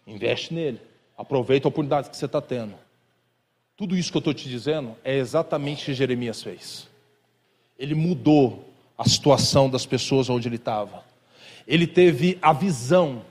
[0.06, 0.80] Investe nele.
[1.16, 2.74] Aproveita a oportunidade que você está tendo.
[3.76, 6.88] Tudo isso que eu estou te dizendo é exatamente o que Jeremias fez.
[7.78, 11.04] Ele mudou a situação das pessoas onde ele estava.
[11.66, 13.22] Ele teve a visão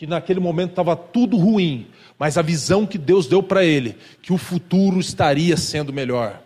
[0.00, 1.86] que naquele momento estava tudo ruim,
[2.18, 6.40] mas a visão que Deus deu para ele, que o futuro estaria sendo melhor.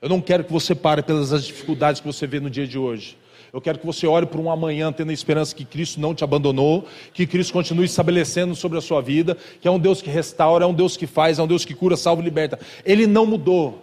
[0.00, 3.18] Eu não quero que você pare pelas dificuldades que você vê no dia de hoje.
[3.52, 6.22] Eu quero que você olhe para um amanhã tendo a esperança que Cristo não te
[6.22, 10.64] abandonou, que Cristo continue estabelecendo sobre a sua vida, que é um Deus que restaura,
[10.64, 12.56] é um Deus que faz, é um Deus que cura, salva e liberta.
[12.84, 13.82] Ele não mudou.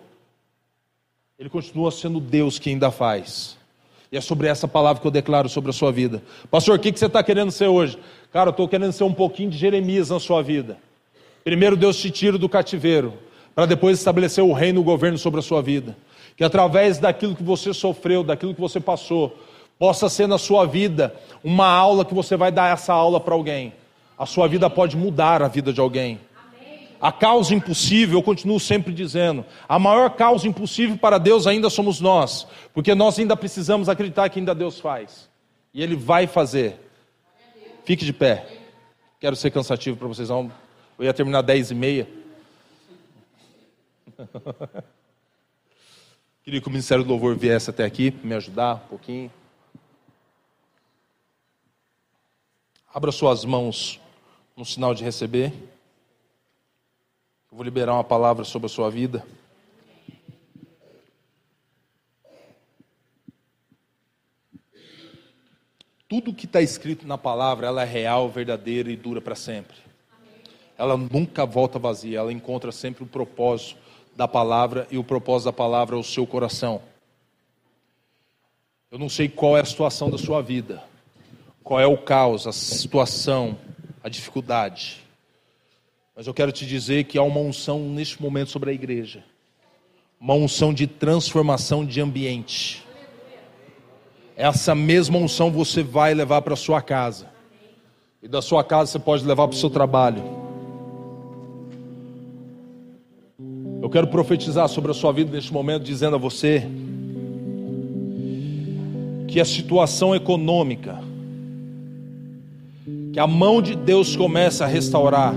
[1.38, 3.59] Ele continua sendo Deus que ainda faz.
[4.12, 6.24] E é sobre essa palavra que eu declaro sobre a sua vida.
[6.50, 7.98] Pastor, o que você está querendo ser hoje?
[8.34, 10.78] Cara, eu estou querendo ser um pouquinho de Jeremias na sua vida.
[11.44, 13.14] Primeiro Deus te tira do cativeiro,
[13.54, 15.96] para depois estabelecer o reino e o governo sobre a sua vida.
[16.36, 19.38] Que através daquilo que você sofreu, daquilo que você passou,
[19.78, 23.74] possa ser na sua vida uma aula que você vai dar essa aula para alguém.
[24.18, 26.20] A sua vida pode mudar a vida de alguém.
[27.02, 32.02] A causa impossível, eu continuo sempre dizendo, a maior causa impossível para Deus ainda somos
[32.02, 35.30] nós, porque nós ainda precisamos acreditar que ainda Deus faz.
[35.74, 36.78] E Ele vai fazer.
[37.86, 38.46] Fique de pé.
[39.20, 40.30] Quero ser cansativo para vocês.
[40.30, 40.52] Eu
[41.00, 42.08] ia terminar dez e meia.
[46.44, 49.32] Queria que o Ministério do Louvor viesse até aqui, me ajudar um pouquinho.
[52.94, 54.02] Abra suas mãos
[54.58, 55.54] no sinal de receber.
[57.52, 59.26] Eu vou liberar uma palavra sobre a sua vida.
[66.08, 69.78] Tudo que está escrito na palavra, ela é real, verdadeira e dura para sempre.
[70.78, 73.78] Ela nunca volta vazia, ela encontra sempre o propósito
[74.16, 76.82] da palavra e o propósito da palavra é o seu coração.
[78.92, 80.84] Eu não sei qual é a situação da sua vida,
[81.64, 83.58] qual é o caos, a situação,
[84.04, 85.09] a dificuldade.
[86.20, 89.24] Mas eu quero te dizer que há uma unção neste momento sobre a igreja
[90.20, 92.86] uma unção de transformação de ambiente.
[94.36, 97.28] Essa mesma unção você vai levar para a sua casa.
[98.22, 100.22] E da sua casa você pode levar para o seu trabalho.
[103.82, 106.70] Eu quero profetizar sobre a sua vida neste momento, dizendo a você
[109.26, 111.02] que a situação econômica,
[113.14, 115.34] que a mão de Deus começa a restaurar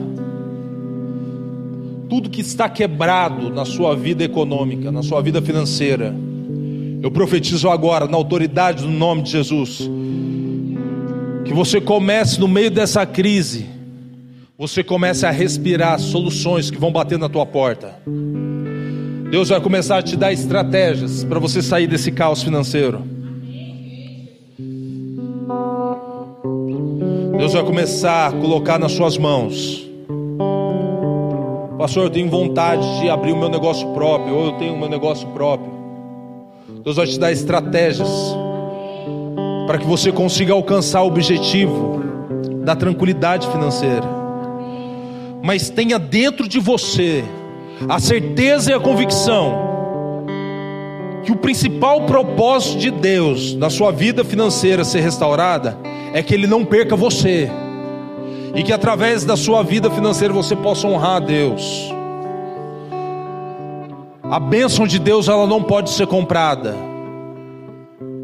[2.12, 6.14] tudo que está quebrado na sua vida econômica, na sua vida financeira.
[7.02, 9.88] Eu profetizo agora, na autoridade do nome de Jesus,
[11.42, 13.64] que você comece no meio dessa crise,
[14.58, 17.96] você comece a respirar soluções que vão bater na tua porta.
[19.30, 23.02] Deus vai começar a te dar estratégias para você sair desse caos financeiro.
[27.38, 29.91] Deus vai começar a colocar nas suas mãos.
[31.82, 34.88] Pastor, eu tenho vontade de abrir o meu negócio próprio, ou eu tenho o meu
[34.88, 35.68] negócio próprio.
[36.84, 38.08] Deus vai te dar estratégias
[39.66, 42.00] para que você consiga alcançar o objetivo
[42.64, 44.04] da tranquilidade financeira.
[45.42, 47.24] Mas tenha dentro de você
[47.88, 49.52] a certeza e a convicção
[51.24, 55.76] que o principal propósito de Deus na sua vida financeira ser restaurada
[56.14, 57.50] é que Ele não perca você,
[58.54, 61.92] e que através da sua vida financeira você possa honrar a Deus.
[64.22, 66.74] A bênção de Deus ela não pode ser comprada,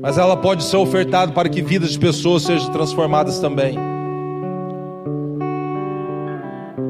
[0.00, 3.78] mas ela pode ser ofertada para que vidas de pessoas sejam transformadas também.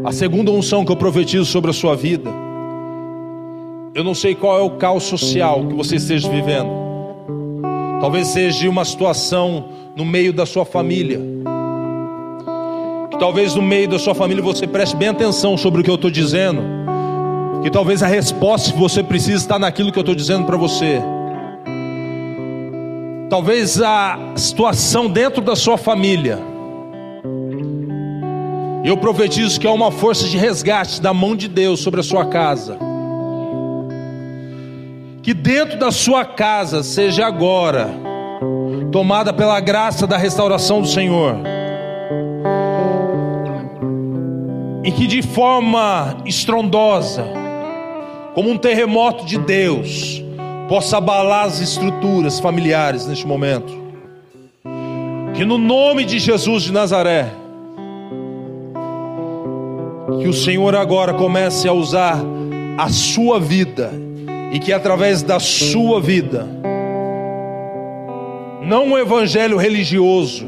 [0.04, 2.30] A segunda unção que eu profetizo sobre a sua vida,
[3.94, 6.70] eu não sei qual é o caos social que você esteja vivendo.
[8.00, 11.37] Talvez seja uma situação no meio da sua família.
[13.18, 16.10] Talvez no meio da sua família você preste bem atenção sobre o que eu estou
[16.10, 16.62] dizendo.
[17.62, 21.02] Que talvez a resposta que você precisa está naquilo que eu estou dizendo para você.
[23.28, 26.38] Talvez a situação dentro da sua família.
[28.84, 32.26] Eu profetizo que há uma força de resgate da mão de Deus sobre a sua
[32.26, 32.78] casa.
[35.24, 37.90] Que dentro da sua casa seja agora
[38.92, 41.57] tomada pela graça da restauração do Senhor.
[44.84, 47.26] E que de forma estrondosa,
[48.34, 50.22] como um terremoto de Deus,
[50.68, 53.72] possa abalar as estruturas familiares neste momento.
[55.34, 57.26] Que no nome de Jesus de Nazaré,
[60.20, 62.18] que o Senhor agora comece a usar
[62.76, 63.90] a sua vida
[64.52, 66.46] e que através da sua vida,
[68.62, 70.46] não um evangelho religioso,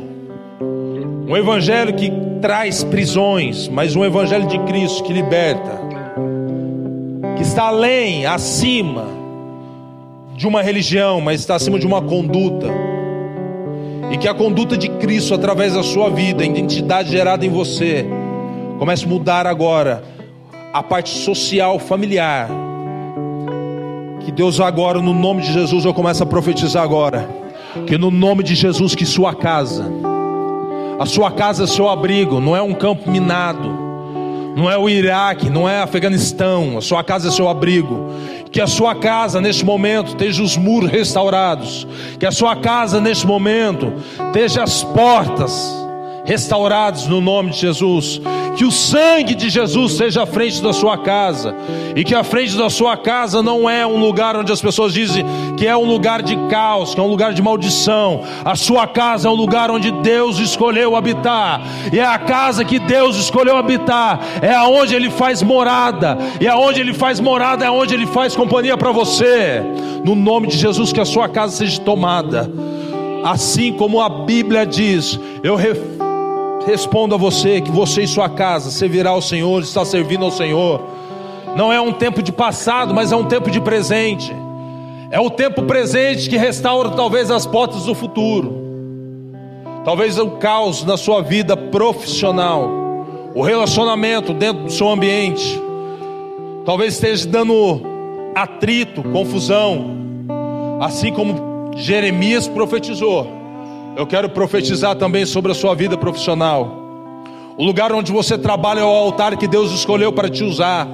[1.29, 2.11] um evangelho que
[2.41, 5.81] traz prisões, mas um evangelho de Cristo que liberta,
[7.37, 9.07] que está além, acima
[10.35, 12.69] de uma religião, mas está acima de uma conduta.
[14.11, 18.07] E que a conduta de Cristo, através da sua vida, a identidade gerada em você,
[18.79, 20.03] comece a mudar agora
[20.73, 22.49] a parte social, familiar.
[24.25, 27.29] Que Deus agora, no nome de Jesus, eu começo a profetizar agora.
[27.87, 29.85] Que no nome de Jesus, que sua casa,
[31.01, 33.71] a sua casa é seu abrigo, não é um campo minado,
[34.55, 38.11] não é o Iraque, não é Afeganistão, a sua casa é seu abrigo.
[38.53, 41.87] Que a sua casa neste momento esteja os muros restaurados.
[42.19, 43.95] Que a sua casa neste momento
[44.27, 45.73] esteja as portas
[46.31, 48.21] restauradas no nome de Jesus.
[48.57, 51.53] Que o sangue de Jesus seja à frente da sua casa.
[51.97, 55.25] E que a frente da sua casa não é um lugar onde as pessoas dizem
[55.57, 58.23] que é um lugar de caos, que é um lugar de maldição.
[58.45, 61.63] A sua casa é um lugar onde Deus escolheu habitar.
[61.93, 64.21] E é a casa que Deus escolheu habitar.
[64.41, 66.17] É aonde Ele faz morada.
[66.41, 69.63] E aonde Ele faz morada é onde Ele faz companhia para você.
[70.05, 72.49] No nome de Jesus, que a sua casa seja tomada.
[73.25, 75.57] Assim como a Bíblia diz, eu
[76.71, 80.81] respondo a você que você e sua casa servirá ao Senhor, está servindo ao Senhor.
[81.57, 84.33] Não é um tempo de passado, mas é um tempo de presente.
[85.11, 88.55] É o tempo presente que restaura talvez as portas do futuro.
[89.85, 92.71] Talvez o caos na sua vida profissional,
[93.35, 95.61] o relacionamento dentro do seu ambiente,
[96.65, 97.81] talvez esteja dando
[98.33, 99.97] atrito, confusão,
[100.81, 103.40] assim como Jeremias profetizou.
[104.01, 106.75] Eu quero profetizar também sobre a sua vida profissional.
[107.59, 110.89] O lugar onde você trabalha é o altar que Deus escolheu para te usar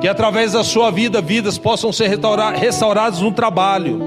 [0.00, 4.00] que através da sua vida, vidas possam ser restauradas no trabalho.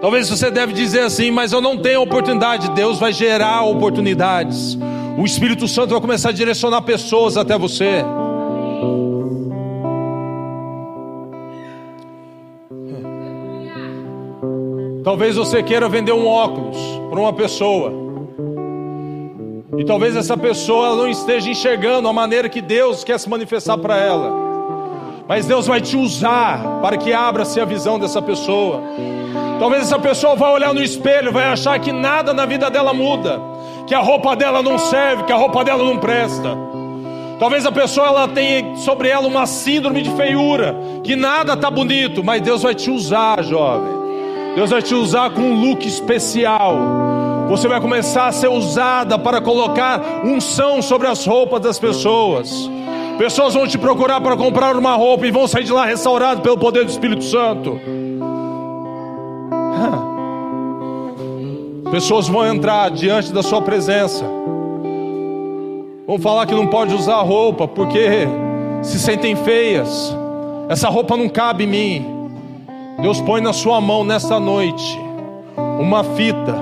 [0.00, 2.70] Talvez você deve dizer assim, mas eu não tenho oportunidade.
[2.70, 4.78] Deus vai gerar oportunidades.
[5.18, 8.02] O Espírito Santo vai começar a direcionar pessoas até você.
[15.06, 16.76] Talvez você queira vender um óculos
[17.08, 17.92] para uma pessoa.
[19.78, 23.96] E talvez essa pessoa não esteja enxergando a maneira que Deus quer se manifestar para
[23.96, 24.32] ela.
[25.28, 28.82] Mas Deus vai te usar para que abra-se a visão dessa pessoa.
[29.60, 33.40] Talvez essa pessoa vá olhar no espelho, vai achar que nada na vida dela muda,
[33.86, 36.58] que a roupa dela não serve, que a roupa dela não presta.
[37.38, 42.24] Talvez a pessoa ela tenha sobre ela uma síndrome de feiura, que nada está bonito,
[42.24, 43.95] mas Deus vai te usar, jovem.
[44.56, 46.78] Deus vai te usar com um look especial.
[47.50, 52.70] Você vai começar a ser usada para colocar unção sobre as roupas das pessoas.
[53.18, 56.56] Pessoas vão te procurar para comprar uma roupa e vão sair de lá restaurados pelo
[56.56, 57.78] poder do Espírito Santo.
[61.90, 64.24] Pessoas vão entrar diante da sua presença.
[66.06, 68.26] Vão falar que não pode usar roupa porque
[68.82, 70.16] se sentem feias.
[70.66, 72.15] Essa roupa não cabe em mim.
[73.00, 74.98] Deus põe na sua mão nesta noite
[75.78, 76.54] uma fita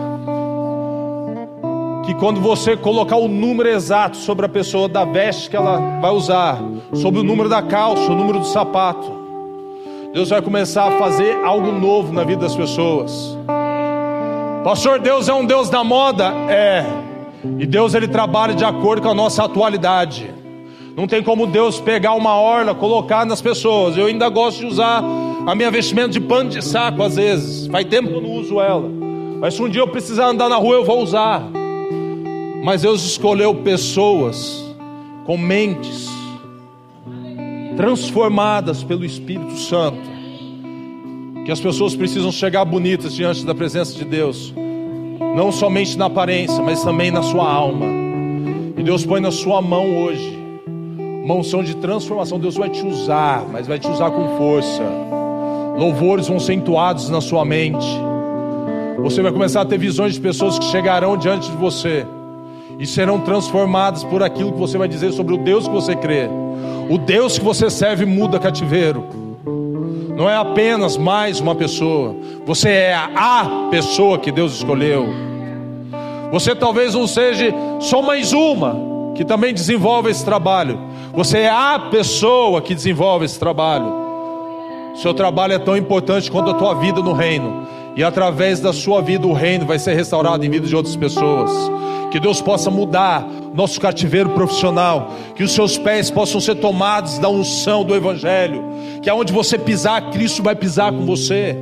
[2.04, 6.10] que quando você colocar o número exato sobre a pessoa da veste que ela vai
[6.10, 6.60] usar,
[6.92, 9.10] sobre o número da calça, o número do sapato,
[10.12, 13.38] Deus vai começar a fazer algo novo na vida das pessoas.
[14.62, 16.32] Pastor, Deus é um Deus da moda?
[16.48, 16.84] É.
[17.58, 20.32] E Deus ele trabalha de acordo com a nossa atualidade.
[20.96, 23.96] Não tem como Deus pegar uma orla, colocar nas pessoas.
[23.96, 25.02] Eu ainda gosto de usar
[25.46, 27.66] a minha vestimenta de pano de saco às vezes.
[27.66, 28.88] Faz tempo que eu não uso ela.
[29.40, 31.42] Mas se um dia eu precisar andar na rua, eu vou usar.
[32.62, 34.64] Mas Deus escolheu pessoas
[35.24, 36.08] com mentes
[37.76, 40.14] transformadas pelo Espírito Santo
[41.44, 44.54] que as pessoas precisam chegar bonitas diante da presença de Deus,
[45.36, 47.84] não somente na aparência, mas também na sua alma.
[48.78, 50.38] E Deus põe na sua mão hoje,
[51.24, 52.38] mãozão de transformação.
[52.38, 54.82] Deus vai te usar, mas vai te usar com força.
[55.78, 57.86] Louvores vão ser entoados na sua mente.
[58.98, 62.06] Você vai começar a ter visões de pessoas que chegarão diante de você
[62.78, 66.28] e serão transformadas por aquilo que você vai dizer sobre o Deus que você crê.
[66.88, 69.04] O Deus que você serve muda cativeiro
[70.16, 72.14] não é apenas mais uma pessoa,
[72.46, 75.08] você é a pessoa que Deus escolheu.
[76.30, 78.76] Você talvez não seja só mais uma
[79.16, 80.78] que também desenvolve esse trabalho,
[81.14, 84.04] você é a pessoa que desenvolve esse trabalho.
[84.96, 89.00] Seu trabalho é tão importante quanto a tua vida no reino, e através da sua
[89.00, 91.50] vida o reino vai ser restaurado em vida de outras pessoas.
[92.10, 97.28] Que Deus possa mudar nosso cativeiro profissional, que os seus pés possam ser tomados da
[97.28, 98.64] unção do Evangelho,
[99.00, 101.56] que aonde você pisar, Cristo vai pisar com você.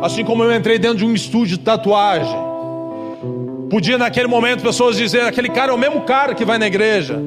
[0.00, 2.38] Assim como eu entrei dentro de um estúdio de tatuagem,
[3.68, 7.20] podia naquele momento pessoas dizer: aquele cara é o mesmo cara que vai na igreja.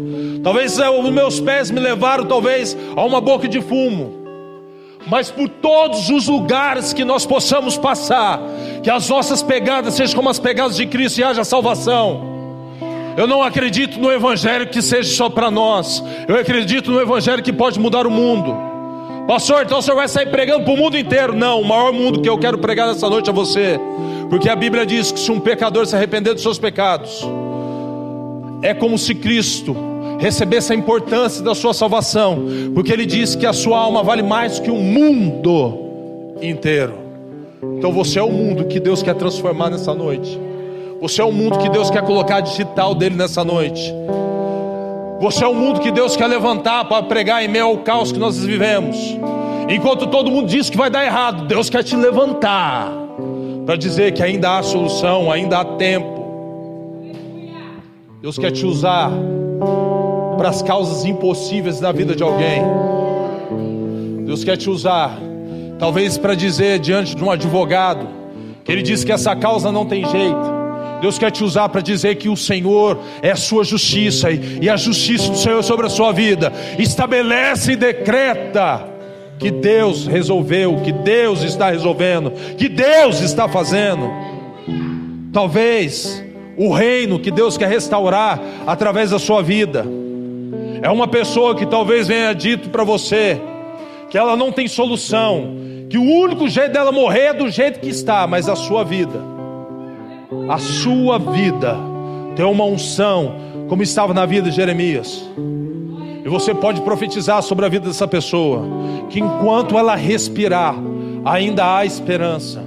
[0.44, 4.24] Talvez é, os meus pés me levaram, talvez, a uma boca de fumo
[5.06, 8.40] mas por todos os lugares que nós possamos passar,
[8.82, 12.32] que as nossas pegadas sejam como as pegadas de Cristo e haja salvação.
[13.16, 17.54] Eu não acredito no Evangelho que seja só para nós, eu acredito no Evangelho que
[17.54, 18.56] pode mudar o mundo.
[19.28, 21.34] Pastor, então o senhor vai sair pregando para o mundo inteiro?
[21.34, 23.80] Não, o maior mundo que eu quero pregar nessa noite é você,
[24.30, 27.24] porque a Bíblia diz que se um pecador se arrepender dos seus pecados,
[28.62, 29.93] é como se Cristo
[30.24, 34.58] recebesse a importância da sua salvação, porque ele diz que a sua alma vale mais
[34.58, 36.94] que o mundo inteiro.
[37.78, 40.40] Então você é o mundo que Deus quer transformar nessa noite.
[41.02, 43.94] Você é o mundo que Deus quer colocar digital dele nessa noite.
[45.20, 48.20] Você é o mundo que Deus quer levantar para pregar em meio ao caos que
[48.20, 48.96] nós vivemos.
[49.68, 52.94] Enquanto todo mundo diz que vai dar errado, Deus quer te levantar
[53.66, 56.24] para dizer que ainda há solução, ainda há tempo.
[58.22, 59.12] Deus quer te usar
[60.44, 62.62] para as causas impossíveis da vida de alguém.
[64.26, 65.18] Deus quer te usar,
[65.80, 68.06] talvez para dizer diante de um advogado,
[68.62, 70.54] que ele diz que essa causa não tem jeito.
[71.00, 74.76] Deus quer te usar para dizer que o Senhor é a sua justiça e a
[74.76, 76.52] justiça do Senhor sobre a sua vida.
[76.78, 78.86] Estabelece e decreta
[79.40, 84.12] que Deus resolveu, que Deus está resolvendo, que Deus está fazendo.
[85.32, 86.22] Talvez
[86.58, 90.03] o reino que Deus quer restaurar através da sua vida
[90.84, 93.40] é uma pessoa que talvez venha dito para você
[94.10, 95.56] que ela não tem solução,
[95.90, 99.20] que o único jeito dela morrer é do jeito que está, mas a sua vida,
[100.50, 101.78] a sua vida
[102.36, 103.34] tem uma unção,
[103.70, 105.24] como estava na vida de Jeremias.
[106.26, 108.68] E você pode profetizar sobre a vida dessa pessoa,
[109.10, 110.76] que enquanto ela respirar,
[111.24, 112.62] ainda há esperança,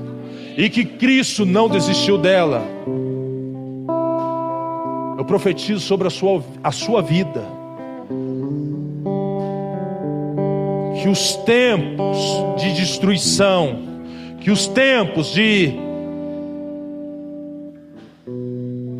[0.56, 2.62] e que Cristo não desistiu dela.
[5.18, 7.55] Eu profetizo sobre a sua, a sua vida
[11.02, 12.18] que os tempos
[12.58, 13.78] de destruição,
[14.40, 15.74] que os tempos de.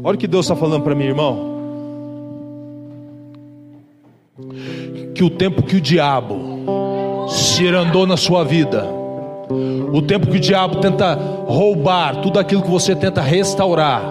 [0.04, 1.56] Olha o que Deus está falando para mim, irmão.
[5.14, 8.86] Que o tempo que o diabo se andou na sua vida,
[9.92, 11.14] o tempo que o diabo tenta
[11.46, 14.04] roubar tudo aquilo que você tenta restaurar,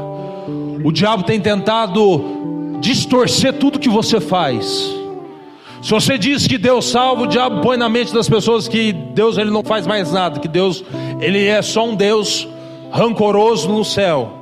[0.83, 5.04] o diabo tem tentado distorcer tudo que você faz.
[5.85, 9.37] Se você diz que Deus salva, o diabo põe na mente das pessoas que Deus
[9.37, 10.83] ele não faz mais nada, que Deus
[11.21, 12.47] ele é só um Deus
[12.91, 14.33] rancoroso no céu.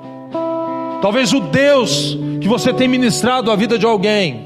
[1.02, 4.46] Talvez o Deus que você tem ministrado a vida de alguém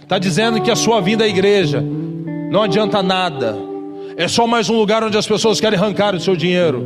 [0.00, 1.84] está dizendo que a sua vinda à igreja
[2.50, 3.54] não adianta nada.
[4.16, 6.82] É só mais um lugar onde as pessoas querem arrancar o seu dinheiro.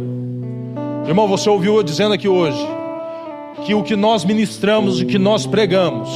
[1.07, 2.67] Irmão, você ouviu eu dizendo aqui hoje
[3.65, 6.11] que o que nós ministramos e que nós pregamos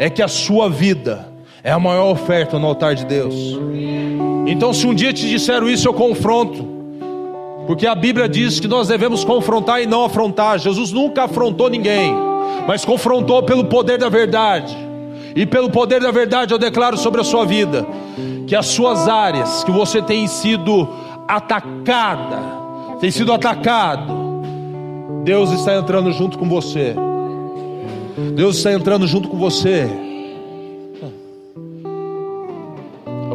[0.00, 1.37] é que a sua vida
[1.68, 3.34] é a maior oferta no altar de Deus.
[4.46, 6.66] Então, se um dia te disseram isso, eu confronto,
[7.66, 10.58] porque a Bíblia diz que nós devemos confrontar e não afrontar.
[10.58, 12.10] Jesus nunca afrontou ninguém,
[12.66, 14.74] mas confrontou pelo poder da verdade.
[15.36, 17.86] E pelo poder da verdade eu declaro sobre a sua vida
[18.46, 20.88] que as suas áreas que você tem sido
[21.28, 22.38] atacada,
[22.98, 24.40] tem sido atacado,
[25.22, 26.94] Deus está entrando junto com você.
[28.34, 30.07] Deus está entrando junto com você.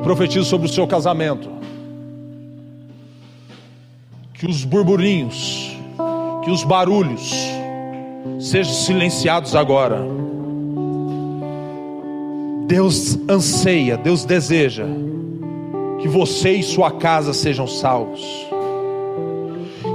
[0.04, 1.50] Profetizo sobre o seu casamento.
[4.34, 5.78] Que os burburinhos,
[6.44, 7.34] que os barulhos
[8.40, 10.00] sejam silenciados agora.
[12.68, 14.86] Deus anseia, Deus deseja
[16.00, 18.22] que você e sua casa sejam salvos.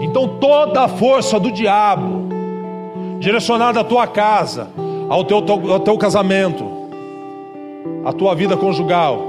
[0.01, 2.29] Então toda a força do diabo
[3.19, 4.69] direcionada à tua casa,
[5.09, 6.65] ao teu, ao teu casamento,
[8.05, 9.28] à tua vida conjugal.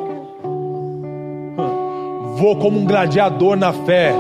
[2.40, 4.16] Vou como um gladiador na fé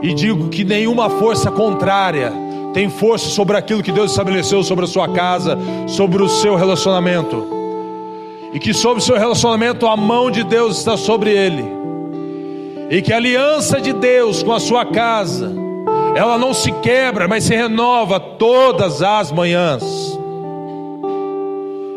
[0.00, 2.32] e digo que nenhuma força contrária
[2.72, 5.58] tem força sobre aquilo que Deus estabeleceu sobre a sua casa,
[5.88, 7.44] sobre o seu relacionamento.
[8.54, 11.64] E que sobre o seu relacionamento a mão de Deus está sobre ele.
[12.88, 15.52] E que a aliança de Deus com a sua casa,
[16.14, 19.82] ela não se quebra, mas se renova todas as manhãs.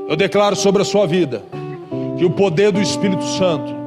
[0.09, 1.43] Eu declaro sobre a sua vida
[2.17, 3.80] que o poder do Espírito Santo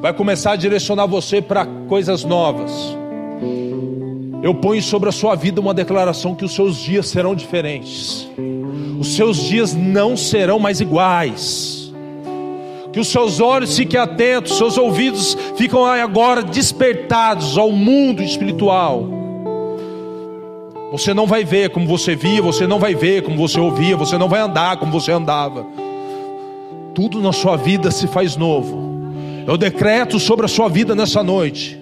[0.00, 2.98] vai começar a direcionar você para coisas novas
[4.40, 8.28] eu ponho sobre a sua vida uma declaração que os seus dias serão diferentes.
[8.98, 11.92] Os seus dias não serão mais iguais.
[12.92, 19.08] Que os seus olhos fiquem atentos, seus ouvidos ficam agora despertados ao mundo espiritual.
[20.92, 24.16] Você não vai ver como você via, você não vai ver como você ouvia, você
[24.16, 25.66] não vai andar como você andava.
[26.94, 28.87] Tudo na sua vida se faz novo.
[29.48, 31.80] Eu decreto sobre a sua vida nessa noite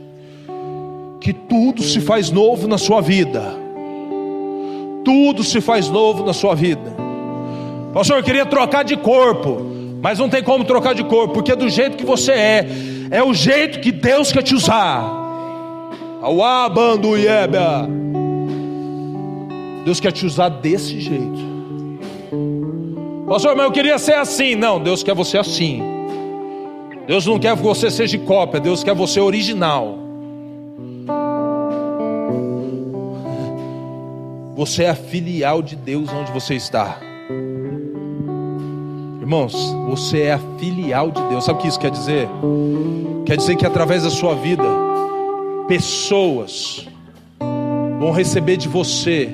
[1.21, 3.43] que tudo se faz novo na sua vida.
[5.05, 6.95] Tudo se faz novo na sua vida.
[7.93, 9.67] Pastor, eu queria trocar de corpo,
[10.01, 12.67] mas não tem como trocar de corpo, porque do jeito que você é,
[13.11, 15.03] é o jeito que Deus quer te usar.
[19.85, 21.47] Deus quer te usar desse jeito.
[23.27, 24.55] Pastor, mas eu queria ser assim.
[24.55, 25.96] Não, Deus quer você assim.
[27.07, 29.97] Deus não quer que você seja cópia, Deus quer você original.
[34.57, 36.99] Você é a filial de Deus onde você está.
[39.21, 39.55] Irmãos,
[39.89, 41.45] você é a filial de Deus.
[41.45, 42.29] Sabe o que isso quer dizer?
[43.25, 44.65] Quer dizer que através da sua vida,
[45.69, 46.89] pessoas
[48.01, 49.31] vão receber de você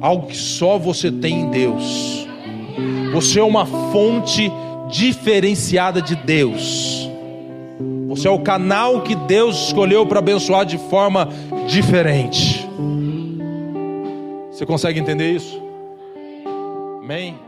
[0.00, 2.28] algo que só você tem em Deus.
[3.12, 4.52] Você é uma fonte
[4.90, 7.08] diferenciada de Deus.
[8.16, 11.28] Você é o canal que Deus escolheu para abençoar de forma
[11.68, 12.66] diferente.
[14.50, 15.62] Você consegue entender isso?
[17.02, 17.38] Amém?